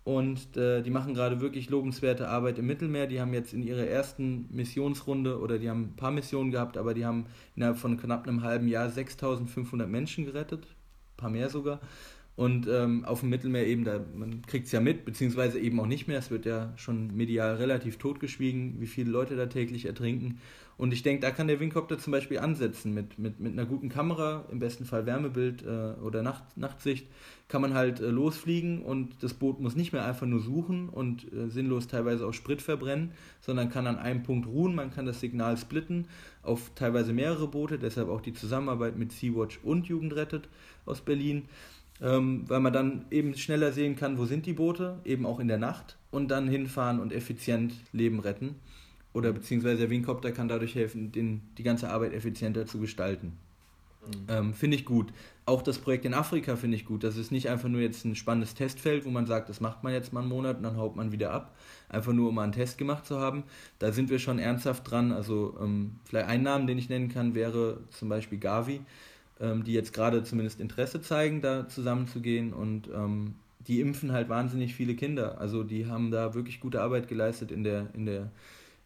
[0.06, 3.08] und äh, die machen gerade wirklich lobenswerte Arbeit im Mittelmeer.
[3.08, 6.94] Die haben jetzt in ihrer ersten Missionsrunde oder die haben ein paar Missionen gehabt, aber
[6.94, 11.82] die haben innerhalb von knapp einem halben Jahr 6500 Menschen gerettet, ein paar mehr sogar.
[12.36, 15.88] Und ähm, auf dem Mittelmeer eben, da, man kriegt es ja mit, beziehungsweise eben auch
[15.88, 16.20] nicht mehr.
[16.20, 20.40] Es wird ja schon medial relativ totgeschwiegen, wie viele Leute da täglich ertrinken.
[20.78, 22.94] Und ich denke, da kann der Wingcopter zum Beispiel ansetzen.
[22.94, 27.08] Mit, mit, mit einer guten Kamera, im besten Fall Wärmebild äh, oder Nacht, Nachtsicht,
[27.48, 31.32] kann man halt äh, losfliegen und das Boot muss nicht mehr einfach nur suchen und
[31.32, 35.22] äh, sinnlos teilweise auch Sprit verbrennen, sondern kann an einem Punkt ruhen, man kann das
[35.22, 36.08] Signal splitten
[36.42, 40.50] auf teilweise mehrere Boote, deshalb auch die Zusammenarbeit mit Sea-Watch und Jugendrettet
[40.86, 41.44] aus Berlin.
[42.02, 45.48] Ähm, weil man dann eben schneller sehen kann, wo sind die Boote, eben auch in
[45.48, 48.56] der Nacht und dann hinfahren und effizient Leben retten.
[49.16, 53.38] Oder beziehungsweise der Wingcopter kann dadurch helfen, den, die ganze Arbeit effizienter zu gestalten.
[54.06, 54.14] Mhm.
[54.28, 55.12] Ähm, finde ich gut.
[55.46, 57.04] Auch das Projekt in Afrika finde ich gut.
[57.04, 59.94] Das ist nicht einfach nur jetzt ein spannendes Testfeld, wo man sagt, das macht man
[59.94, 61.56] jetzt mal einen Monat und dann haut man wieder ab.
[61.90, 63.44] Einfach nur, um mal einen Test gemacht zu haben.
[63.80, 65.12] Da sind wir schon ernsthaft dran.
[65.12, 68.82] Also ähm, vielleicht ein Namen, den ich nennen kann, wäre zum Beispiel Gavi
[69.40, 73.36] ähm, die jetzt gerade zumindest Interesse zeigen, da zusammenzugehen und ähm,
[73.68, 75.40] die impfen halt wahnsinnig viele Kinder.
[75.40, 78.30] Also die haben da wirklich gute Arbeit geleistet in der, in der,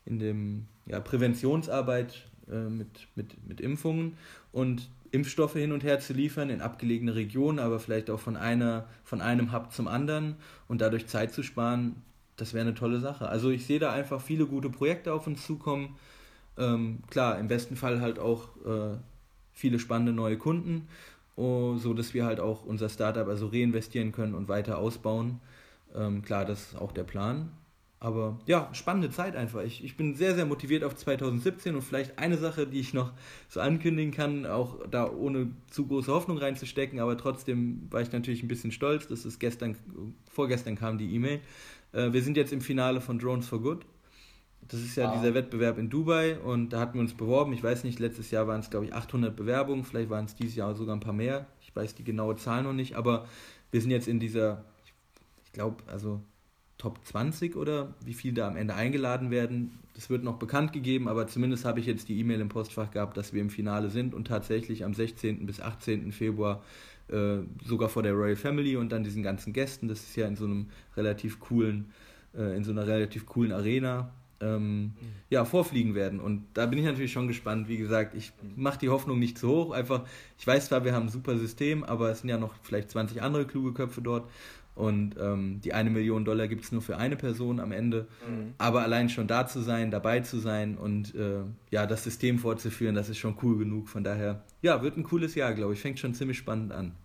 [0.05, 4.17] in dem ja, Präventionsarbeit äh, mit, mit, mit Impfungen
[4.51, 8.85] und Impfstoffe hin und her zu liefern in abgelegene Regionen, aber vielleicht auch von einer,
[9.03, 10.35] von einem Hub zum anderen
[10.67, 11.95] und dadurch Zeit zu sparen,
[12.37, 13.27] das wäre eine tolle Sache.
[13.27, 15.95] Also ich sehe da einfach viele gute Projekte auf uns zukommen.
[16.57, 18.97] Ähm, klar, im besten Fall halt auch äh,
[19.51, 20.87] viele spannende neue Kunden,
[21.35, 25.41] oh, so dass wir halt auch unser Startup also reinvestieren können und weiter ausbauen.
[25.95, 27.51] Ähm, klar, das ist auch der Plan.
[28.01, 29.61] Aber ja, spannende Zeit einfach.
[29.61, 33.11] Ich, ich bin sehr, sehr motiviert auf 2017 und vielleicht eine Sache, die ich noch
[33.49, 38.41] so ankündigen kann, auch da ohne zu große Hoffnung reinzustecken, aber trotzdem war ich natürlich
[38.41, 39.07] ein bisschen stolz.
[39.07, 39.75] Das ist gestern,
[40.31, 41.41] vorgestern kam die E-Mail.
[41.91, 43.85] Äh, wir sind jetzt im Finale von Drones for Good.
[44.69, 45.17] Das ist ja ah.
[45.17, 47.51] dieser Wettbewerb in Dubai und da hatten wir uns beworben.
[47.51, 50.55] Ich weiß nicht, letztes Jahr waren es, glaube ich, 800 Bewerbungen, vielleicht waren es dieses
[50.55, 51.47] Jahr sogar ein paar mehr.
[51.61, 53.27] Ich weiß die genaue Zahl noch nicht, aber
[53.71, 54.63] wir sind jetzt in dieser,
[55.43, 56.21] ich glaube, also
[56.80, 59.77] Top 20 oder wie viel da am Ende eingeladen werden.
[59.93, 63.17] Das wird noch bekannt gegeben, aber zumindest habe ich jetzt die E-Mail im Postfach gehabt,
[63.17, 65.45] dass wir im Finale sind und tatsächlich am 16.
[65.45, 66.13] bis 18.
[66.13, 66.63] Februar
[67.09, 69.89] äh, sogar vor der Royal Family und dann diesen ganzen Gästen.
[69.89, 71.91] Das ist ja in so einem relativ coolen,
[72.34, 74.11] äh, in so einer relativ coolen Arena.
[74.41, 74.93] Ähm, mhm.
[75.30, 76.21] ja, vorfliegen werden.
[76.21, 77.67] Und da bin ich natürlich schon gespannt.
[77.67, 79.71] Wie gesagt, ich mache die Hoffnung nicht zu hoch.
[79.71, 80.05] Einfach,
[80.38, 83.21] ich weiß zwar, wir haben ein super System, aber es sind ja noch vielleicht 20
[83.21, 84.30] andere kluge Köpfe dort.
[84.76, 88.07] Und ähm, die eine Million Dollar gibt es nur für eine Person am Ende.
[88.28, 88.53] Mhm.
[88.57, 92.95] Aber allein schon da zu sein, dabei zu sein und äh, ja, das System fortzuführen,
[92.95, 93.89] das ist schon cool genug.
[93.89, 95.82] Von daher, ja, wird ein cooles Jahr, glaube ich.
[95.82, 96.95] Fängt schon ziemlich spannend an.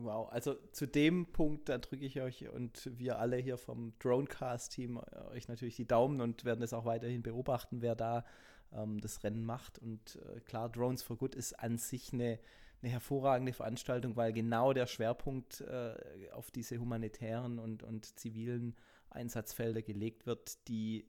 [0.00, 4.96] Wow, also zu dem Punkt, da drücke ich euch und wir alle hier vom Dronecast-Team
[4.96, 8.24] äh, euch natürlich die Daumen und werden es auch weiterhin beobachten, wer da
[8.72, 9.80] ähm, das Rennen macht.
[9.80, 12.38] Und äh, klar, Drones for Good ist an sich eine
[12.82, 15.94] eine hervorragende Veranstaltung, weil genau der Schwerpunkt äh,
[16.32, 18.76] auf diese humanitären und, und zivilen
[19.10, 21.04] Einsatzfelder gelegt wird, die äh,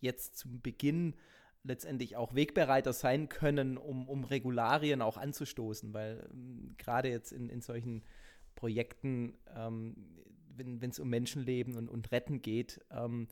[0.00, 1.14] jetzt zum Beginn
[1.64, 7.48] letztendlich auch Wegbereiter sein können, um, um Regularien auch anzustoßen, weil ähm, gerade jetzt in,
[7.48, 8.02] in solchen
[8.54, 9.96] Projekten, ähm,
[10.54, 13.28] wenn es um Menschenleben und, und Retten geht, ähm,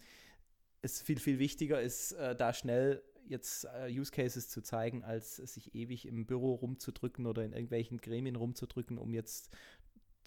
[0.83, 5.37] es viel, viel wichtiger ist, äh, da schnell jetzt äh, Use Cases zu zeigen, als
[5.37, 9.51] sich ewig im Büro rumzudrücken oder in irgendwelchen Gremien rumzudrücken, um jetzt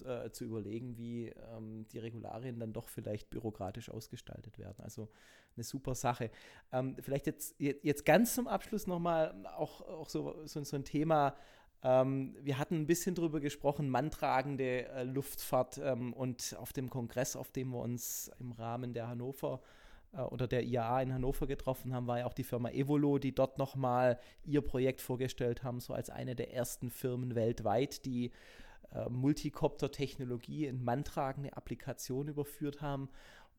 [0.03, 4.83] äh, zu überlegen, wie ähm, die Regularien dann doch vielleicht bürokratisch ausgestaltet werden.
[4.83, 5.09] Also
[5.55, 6.31] eine super Sache.
[6.71, 11.35] Ähm, vielleicht jetzt, jetzt ganz zum Abschluss nochmal auch, auch so, so, so ein Thema.
[11.83, 17.35] Ähm, wir hatten ein bisschen drüber gesprochen, manntragende äh, Luftfahrt ähm, und auf dem Kongress,
[17.35, 19.61] auf dem wir uns im Rahmen der Hannover
[20.13, 23.33] äh, oder der IAA in Hannover getroffen haben, war ja auch die Firma Evolo, die
[23.33, 28.31] dort nochmal ihr Projekt vorgestellt haben, so als eine der ersten Firmen weltweit, die
[28.93, 33.09] äh, Multicopter-Technologie in manntragende Applikationen überführt haben.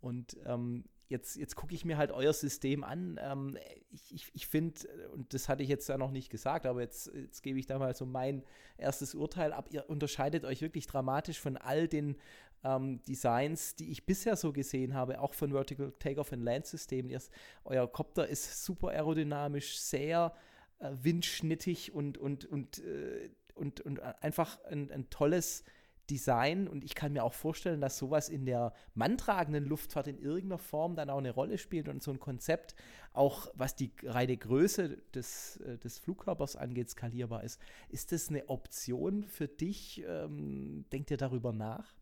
[0.00, 3.18] Und ähm, jetzt, jetzt gucke ich mir halt euer System an.
[3.22, 3.56] Ähm,
[3.90, 4.80] ich ich, ich finde,
[5.12, 7.78] und das hatte ich jetzt ja noch nicht gesagt, aber jetzt, jetzt gebe ich da
[7.78, 8.42] mal so mein
[8.76, 9.68] erstes Urteil ab.
[9.70, 12.16] Ihr unterscheidet euch wirklich dramatisch von all den
[12.64, 17.16] ähm, Designs, die ich bisher so gesehen habe, auch von Vertical Takeoff and Land Systemen.
[17.64, 20.34] Euer Copter ist super aerodynamisch, sehr
[20.78, 25.64] äh, windschnittig und, und, und, äh, und, und einfach ein, ein tolles
[26.10, 30.58] Design und ich kann mir auch vorstellen, dass sowas in der manntragenden Luftfahrt in irgendeiner
[30.58, 32.74] Form dann auch eine Rolle spielt und so ein Konzept
[33.12, 37.60] auch, was die reine Größe des, äh, des Flugkörpers angeht, skalierbar ist.
[37.88, 40.04] Ist das eine Option für dich?
[40.06, 41.94] Ähm, denkt ihr darüber nach?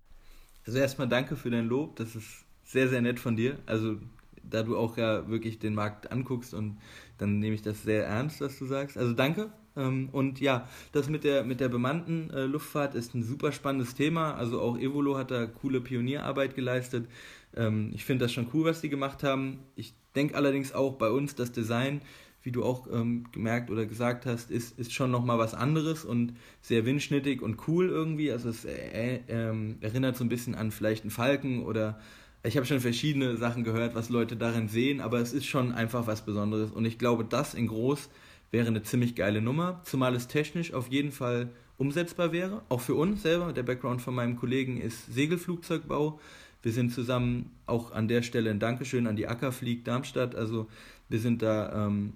[0.66, 3.58] Also erstmal danke für dein Lob, das ist sehr, sehr nett von dir.
[3.66, 3.96] Also
[4.42, 6.78] da du auch ja wirklich den Markt anguckst und
[7.18, 8.98] dann nehme ich das sehr ernst, was du sagst.
[8.98, 9.52] Also danke.
[9.76, 13.94] Ähm, und ja, das mit der, mit der bemannten äh, Luftfahrt ist ein super spannendes
[13.94, 14.34] Thema.
[14.34, 17.08] Also auch Evolo hat da coole Pionierarbeit geleistet.
[17.56, 19.60] Ähm, ich finde das schon cool, was die gemacht haben.
[19.76, 22.02] Ich denke allerdings auch bei uns, das Design
[22.42, 26.34] wie du auch ähm, gemerkt oder gesagt hast, ist, ist schon nochmal was anderes und
[26.60, 28.32] sehr windschnittig und cool irgendwie.
[28.32, 32.00] Also es äh, äh, erinnert so ein bisschen an vielleicht einen Falken oder
[32.42, 36.08] ich habe schon verschiedene Sachen gehört, was Leute darin sehen, aber es ist schon einfach
[36.08, 38.08] was Besonderes und ich glaube, das in groß
[38.50, 42.94] wäre eine ziemlich geile Nummer, zumal es technisch auf jeden Fall umsetzbar wäre, auch für
[42.94, 43.52] uns selber.
[43.52, 46.20] Der Background von meinem Kollegen ist Segelflugzeugbau.
[46.62, 50.34] Wir sind zusammen auch an der Stelle ein Dankeschön an die Ackerflieg Darmstadt.
[50.36, 50.68] Also
[51.08, 52.12] wir sind da ähm,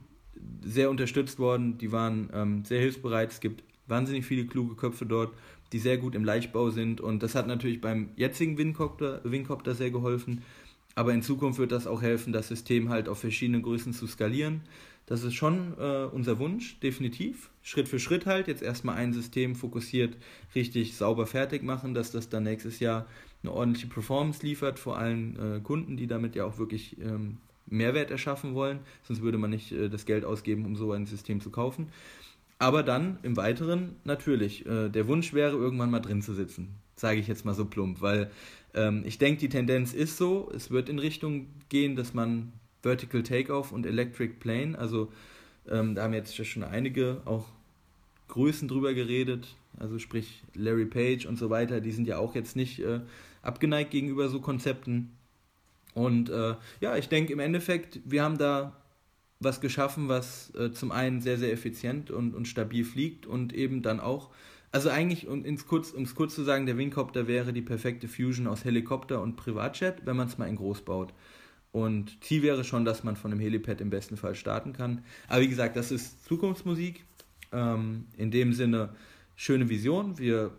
[0.64, 3.30] sehr unterstützt worden, die waren ähm, sehr hilfsbereit.
[3.30, 5.32] Es gibt wahnsinnig viele kluge Köpfe dort,
[5.72, 9.90] die sehr gut im Leichtbau sind und das hat natürlich beim jetzigen Wingcopter, Wingcopter sehr
[9.90, 10.42] geholfen.
[10.94, 14.62] Aber in Zukunft wird das auch helfen, das System halt auf verschiedene Größen zu skalieren.
[15.04, 17.50] Das ist schon äh, unser Wunsch, definitiv.
[17.62, 18.48] Schritt für Schritt halt.
[18.48, 20.16] Jetzt erstmal ein System fokussiert,
[20.54, 23.06] richtig sauber fertig machen, dass das dann nächstes Jahr
[23.42, 28.10] eine ordentliche Performance liefert, vor allen äh, Kunden, die damit ja auch wirklich ähm, Mehrwert
[28.10, 31.50] erschaffen wollen, sonst würde man nicht äh, das Geld ausgeben, um so ein System zu
[31.50, 31.88] kaufen.
[32.58, 37.20] Aber dann im Weiteren natürlich, äh, der Wunsch wäre, irgendwann mal drin zu sitzen, sage
[37.20, 38.30] ich jetzt mal so plump, weil
[38.74, 42.52] ähm, ich denke, die Tendenz ist so, es wird in Richtung gehen, dass man
[42.82, 45.12] Vertical Takeoff und Electric Plane, also
[45.68, 47.46] ähm, da haben jetzt schon einige auch
[48.28, 52.56] Größen drüber geredet, also sprich Larry Page und so weiter, die sind ja auch jetzt
[52.56, 53.00] nicht äh,
[53.42, 55.12] abgeneigt gegenüber so Konzepten.
[55.96, 58.76] Und äh, ja, ich denke im Endeffekt, wir haben da
[59.40, 63.80] was geschaffen, was äh, zum einen sehr, sehr effizient und, und stabil fliegt und eben
[63.80, 64.28] dann auch,
[64.72, 68.66] also eigentlich, um es kurz, kurz zu sagen, der Wingcopter wäre die perfekte Fusion aus
[68.66, 71.14] Helikopter und Privatjet, wenn man es mal in groß baut.
[71.72, 75.02] Und Ziel wäre schon, dass man von dem Helipad im besten Fall starten kann.
[75.28, 77.06] Aber wie gesagt, das ist Zukunftsmusik.
[77.52, 78.90] Ähm, in dem Sinne,
[79.34, 80.18] schöne Vision.
[80.18, 80.50] Wir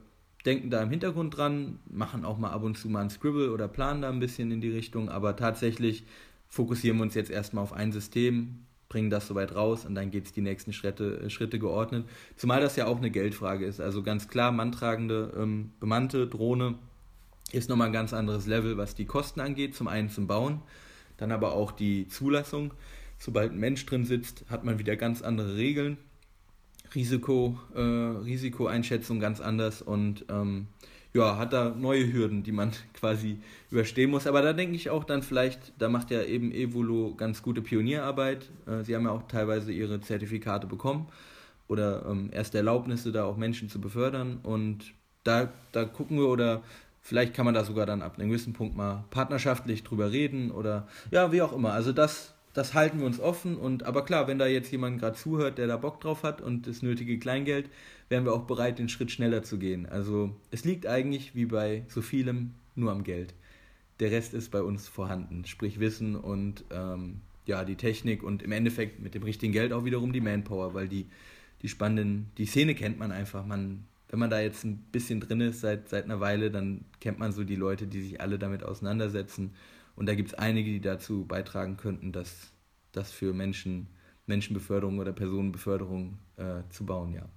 [0.47, 3.67] denken da im Hintergrund dran, machen auch mal ab und zu mal ein Scribble oder
[3.67, 5.09] planen da ein bisschen in die Richtung.
[5.09, 6.05] Aber tatsächlich
[6.47, 10.25] fokussieren wir uns jetzt erstmal auf ein System, bringen das soweit raus und dann geht
[10.25, 12.05] es die nächsten Schritte, äh, Schritte geordnet.
[12.37, 13.81] Zumal das ja auch eine Geldfrage ist.
[13.81, 16.75] Also ganz klar, manntragende, ähm, bemannte Drohne
[17.51, 19.75] ist nochmal ein ganz anderes Level, was die Kosten angeht.
[19.75, 20.61] Zum einen zum Bauen,
[21.17, 22.73] dann aber auch die Zulassung.
[23.19, 25.97] Sobald ein Mensch drin sitzt, hat man wieder ganz andere Regeln.
[26.95, 30.67] Risiko, äh, Risikoeinschätzung ganz anders und ähm,
[31.13, 33.39] ja, hat da neue Hürden, die man quasi
[33.71, 34.27] überstehen muss.
[34.27, 38.49] Aber da denke ich auch dann vielleicht, da macht ja eben Evolo ganz gute Pionierarbeit.
[38.67, 41.07] Äh, sie haben ja auch teilweise ihre Zertifikate bekommen
[41.67, 44.39] oder ähm, erste Erlaubnisse, da auch Menschen zu befördern.
[44.43, 46.61] Und da, da gucken wir oder
[47.01, 50.87] vielleicht kann man da sogar dann ab einem gewissen Punkt mal partnerschaftlich drüber reden oder
[51.11, 51.73] ja, wie auch immer.
[51.73, 53.55] Also das, das halten wir uns offen.
[53.55, 56.65] Und aber klar, wenn da jetzt jemand gerade zuhört, der da Bock drauf hat und
[56.65, 57.69] das nötige Kleingeld,
[58.09, 59.85] wären wir auch bereit, den Schritt schneller zu gehen.
[59.85, 63.35] Also es liegt eigentlich, wie bei so vielem, nur am Geld.
[63.99, 68.51] Der Rest ist bei uns vorhanden, sprich Wissen und ähm, ja, die Technik und im
[68.51, 71.05] Endeffekt mit dem richtigen Geld auch wiederum die Manpower, weil die,
[71.61, 73.45] die spannenden, die Szene kennt man einfach.
[73.45, 77.19] Man, wenn man da jetzt ein bisschen drin ist seit, seit einer Weile, dann kennt
[77.19, 79.51] man so die Leute, die sich alle damit auseinandersetzen.
[79.97, 82.53] Und da gibt es einige, die dazu beitragen könnten, dass
[82.91, 83.87] das für Menschen,
[84.27, 87.27] Menschenbeförderung oder Personenbeförderung äh, zu bauen, ja.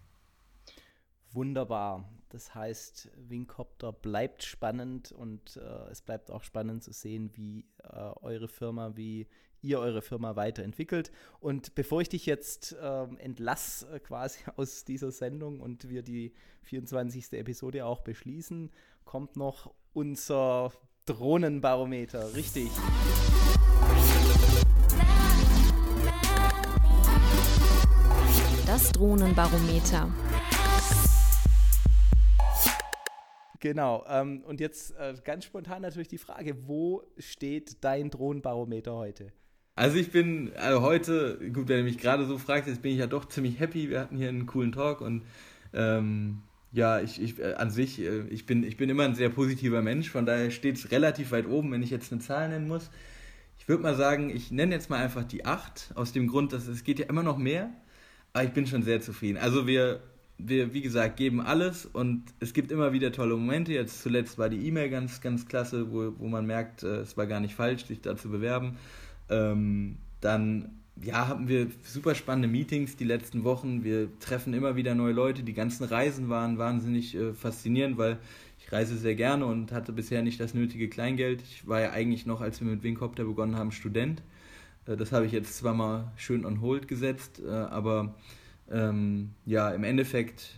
[1.32, 2.08] Wunderbar.
[2.28, 7.96] Das heißt, Wingcopter bleibt spannend und äh, es bleibt auch spannend zu sehen, wie äh,
[8.20, 9.26] eure Firma, wie
[9.62, 11.10] ihr eure Firma weiterentwickelt.
[11.40, 16.34] Und bevor ich dich jetzt ähm, äh, quasi aus dieser Sendung und wir die
[16.64, 17.32] 24.
[17.32, 18.70] Episode auch beschließen,
[19.04, 20.72] kommt noch unser
[21.12, 22.34] Drohnenbarometer.
[22.34, 22.70] Richtig.
[28.64, 30.08] Das Drohnenbarometer.
[33.58, 34.04] Genau.
[34.08, 39.32] Ähm, und jetzt äh, ganz spontan natürlich die Frage: Wo steht dein Drohnenbarometer heute?
[39.74, 42.98] Also ich bin also heute, gut, wenn du mich gerade so fragst, jetzt bin ich
[42.98, 43.90] ja doch ziemlich happy.
[43.90, 45.22] Wir hatten hier einen coolen Talk und
[45.72, 46.42] ähm,
[46.72, 49.82] ja, ich, ich äh, an sich, äh, ich bin, ich bin immer ein sehr positiver
[49.82, 52.90] Mensch, von daher steht es relativ weit oben, wenn ich jetzt eine Zahl nennen muss.
[53.58, 56.66] Ich würde mal sagen, ich nenne jetzt mal einfach die 8, aus dem Grund, dass
[56.66, 57.70] es geht ja immer noch mehr,
[58.32, 59.38] aber ich bin schon sehr zufrieden.
[59.38, 60.00] Also wir
[60.46, 63.72] wir, wie gesagt, geben alles und es gibt immer wieder tolle Momente.
[63.72, 67.26] Jetzt zuletzt war die E-Mail ganz, ganz klasse, wo, wo man merkt, äh, es war
[67.26, 68.78] gar nicht falsch, sich da zu bewerben.
[69.28, 73.84] Ähm, dann ja, hatten wir super spannende Meetings die letzten Wochen.
[73.84, 75.42] Wir treffen immer wieder neue Leute.
[75.42, 78.18] Die ganzen Reisen waren wahnsinnig äh, faszinierend, weil
[78.58, 81.42] ich reise sehr gerne und hatte bisher nicht das nötige Kleingeld.
[81.42, 84.22] Ich war ja eigentlich noch, als wir mit Wingcopter begonnen haben, Student.
[84.86, 88.14] Äh, das habe ich jetzt zwar mal schön on hold gesetzt, äh, aber
[88.70, 90.54] ähm, ja, im Endeffekt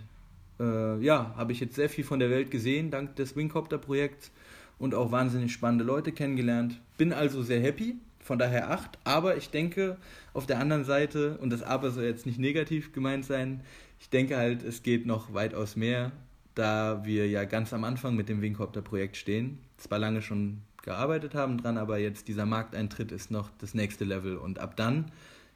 [0.61, 4.31] äh, ja, habe ich jetzt sehr viel von der Welt gesehen, dank des Wingcopter-Projekts
[4.79, 6.81] und auch wahnsinnig spannende Leute kennengelernt.
[6.99, 8.99] Bin also sehr happy, von daher acht.
[9.05, 9.99] Aber ich denke
[10.33, 13.61] auf der anderen Seite, und das Aber soll jetzt nicht negativ gemeint sein,
[14.01, 16.13] ich denke halt, es geht noch weitaus mehr,
[16.55, 19.59] da wir ja ganz am Anfang mit dem Wingcopter-Projekt stehen.
[19.77, 24.37] Zwar lange schon gearbeitet haben dran, aber jetzt dieser Markteintritt ist noch das nächste Level
[24.37, 25.13] und ab dann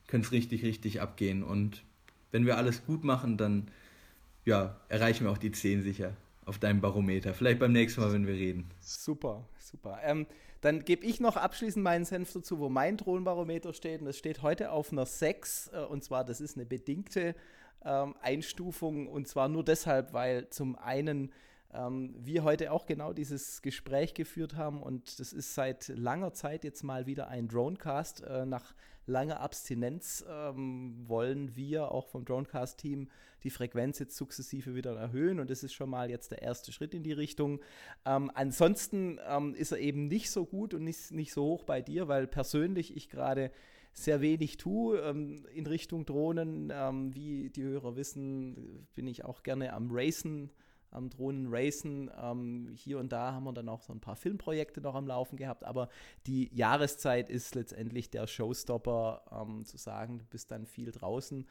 [0.06, 1.42] könnte es richtig, richtig abgehen.
[1.42, 1.82] Und
[2.30, 3.68] wenn wir alles gut machen, dann
[4.44, 6.12] ja, erreichen wir auch die 10 sicher
[6.44, 7.34] auf deinem Barometer.
[7.34, 8.70] Vielleicht beim nächsten Mal, wenn wir reden.
[8.80, 9.98] Super, super.
[10.04, 10.26] Ähm,
[10.66, 14.00] dann gebe ich noch abschließend meinen Senf dazu, wo mein Drohnenbarometer steht.
[14.00, 15.68] Und das steht heute auf einer 6.
[15.68, 17.36] Äh, und zwar, das ist eine bedingte
[17.84, 19.06] ähm, Einstufung.
[19.06, 21.32] Und zwar nur deshalb, weil zum einen
[21.72, 24.82] ähm, wir heute auch genau dieses Gespräch geführt haben.
[24.82, 28.74] Und das ist seit langer Zeit jetzt mal wieder ein Dronecast äh, nach
[29.06, 33.08] lange Abstinenz ähm, wollen wir auch vom Dronecast-Team
[33.44, 36.94] die Frequenz jetzt sukzessive wieder erhöhen und das ist schon mal jetzt der erste Schritt
[36.94, 37.60] in die Richtung.
[38.04, 41.80] Ähm, ansonsten ähm, ist er eben nicht so gut und nicht, nicht so hoch bei
[41.80, 43.52] dir, weil persönlich ich gerade
[43.92, 46.70] sehr wenig tue ähm, in Richtung Drohnen.
[46.74, 50.50] Ähm, wie die Hörer wissen, bin ich auch gerne am Racen
[50.90, 52.10] am Drohnen racen.
[52.20, 55.36] Ähm, hier und da haben wir dann auch so ein paar Filmprojekte noch am Laufen
[55.36, 55.88] gehabt, aber
[56.26, 61.46] die Jahreszeit ist letztendlich der Showstopper, ähm, zu sagen, du bist dann viel draußen.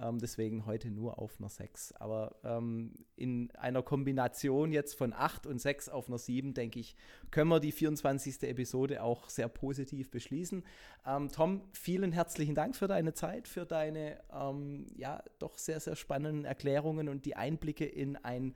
[0.00, 1.92] Ähm, deswegen heute nur auf einer 6.
[1.92, 6.94] Aber ähm, in einer Kombination jetzt von 8 und 6 auf einer 7, denke ich,
[7.30, 8.42] können wir die 24.
[8.44, 10.64] Episode auch sehr positiv beschließen.
[11.04, 14.18] Ähm, Tom, vielen herzlichen Dank für deine Zeit, für deine
[14.96, 18.54] ja doch sehr, sehr spannenden Erklärungen und die Einblicke in ein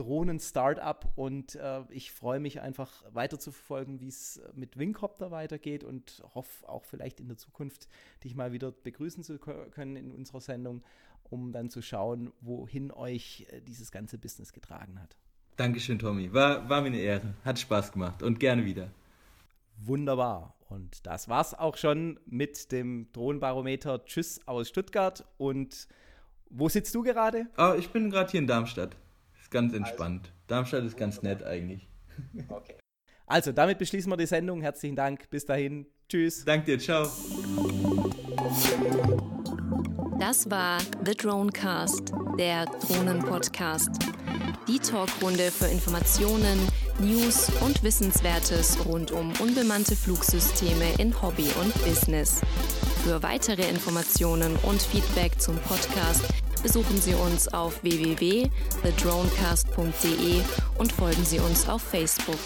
[0.00, 5.84] Drohnen-Startup und äh, ich freue mich einfach weiter zu verfolgen, wie es mit Wingcopter weitergeht
[5.84, 7.86] und hoffe auch vielleicht in der Zukunft
[8.24, 10.82] dich mal wieder begrüßen zu können in unserer Sendung,
[11.28, 15.16] um dann zu schauen, wohin euch äh, dieses ganze Business getragen hat.
[15.56, 16.32] Dankeschön, Tommy.
[16.32, 17.34] War, war mir eine Ehre.
[17.44, 18.90] Hat Spaß gemacht und gerne wieder.
[19.76, 20.54] Wunderbar.
[20.70, 24.02] Und das war's auch schon mit dem Drohnenbarometer.
[24.06, 25.26] Tschüss aus Stuttgart.
[25.36, 25.88] Und
[26.48, 27.48] wo sitzt du gerade?
[27.58, 28.96] Oh, ich bin gerade hier in Darmstadt
[29.50, 30.26] ganz entspannt.
[30.26, 31.88] Also, Darmstadt ist ganz nett eigentlich.
[32.48, 32.74] Okay.
[33.26, 34.60] Also, damit beschließen wir die Sendung.
[34.60, 35.30] Herzlichen Dank.
[35.30, 35.86] Bis dahin.
[36.08, 36.44] Tschüss.
[36.44, 36.78] Danke dir.
[36.78, 37.08] Ciao.
[40.18, 43.90] Das war The Dronecast, der Drohnen-Podcast.
[44.68, 46.58] Die Talkrunde für Informationen,
[46.98, 52.42] News und Wissenswertes rund um unbemannte Flugsysteme in Hobby und Business.
[53.04, 56.24] Für weitere Informationen und Feedback zum Podcast
[56.62, 60.42] besuchen Sie uns auf www.thedronecast.de
[60.78, 62.38] und folgen Sie uns auf Facebook.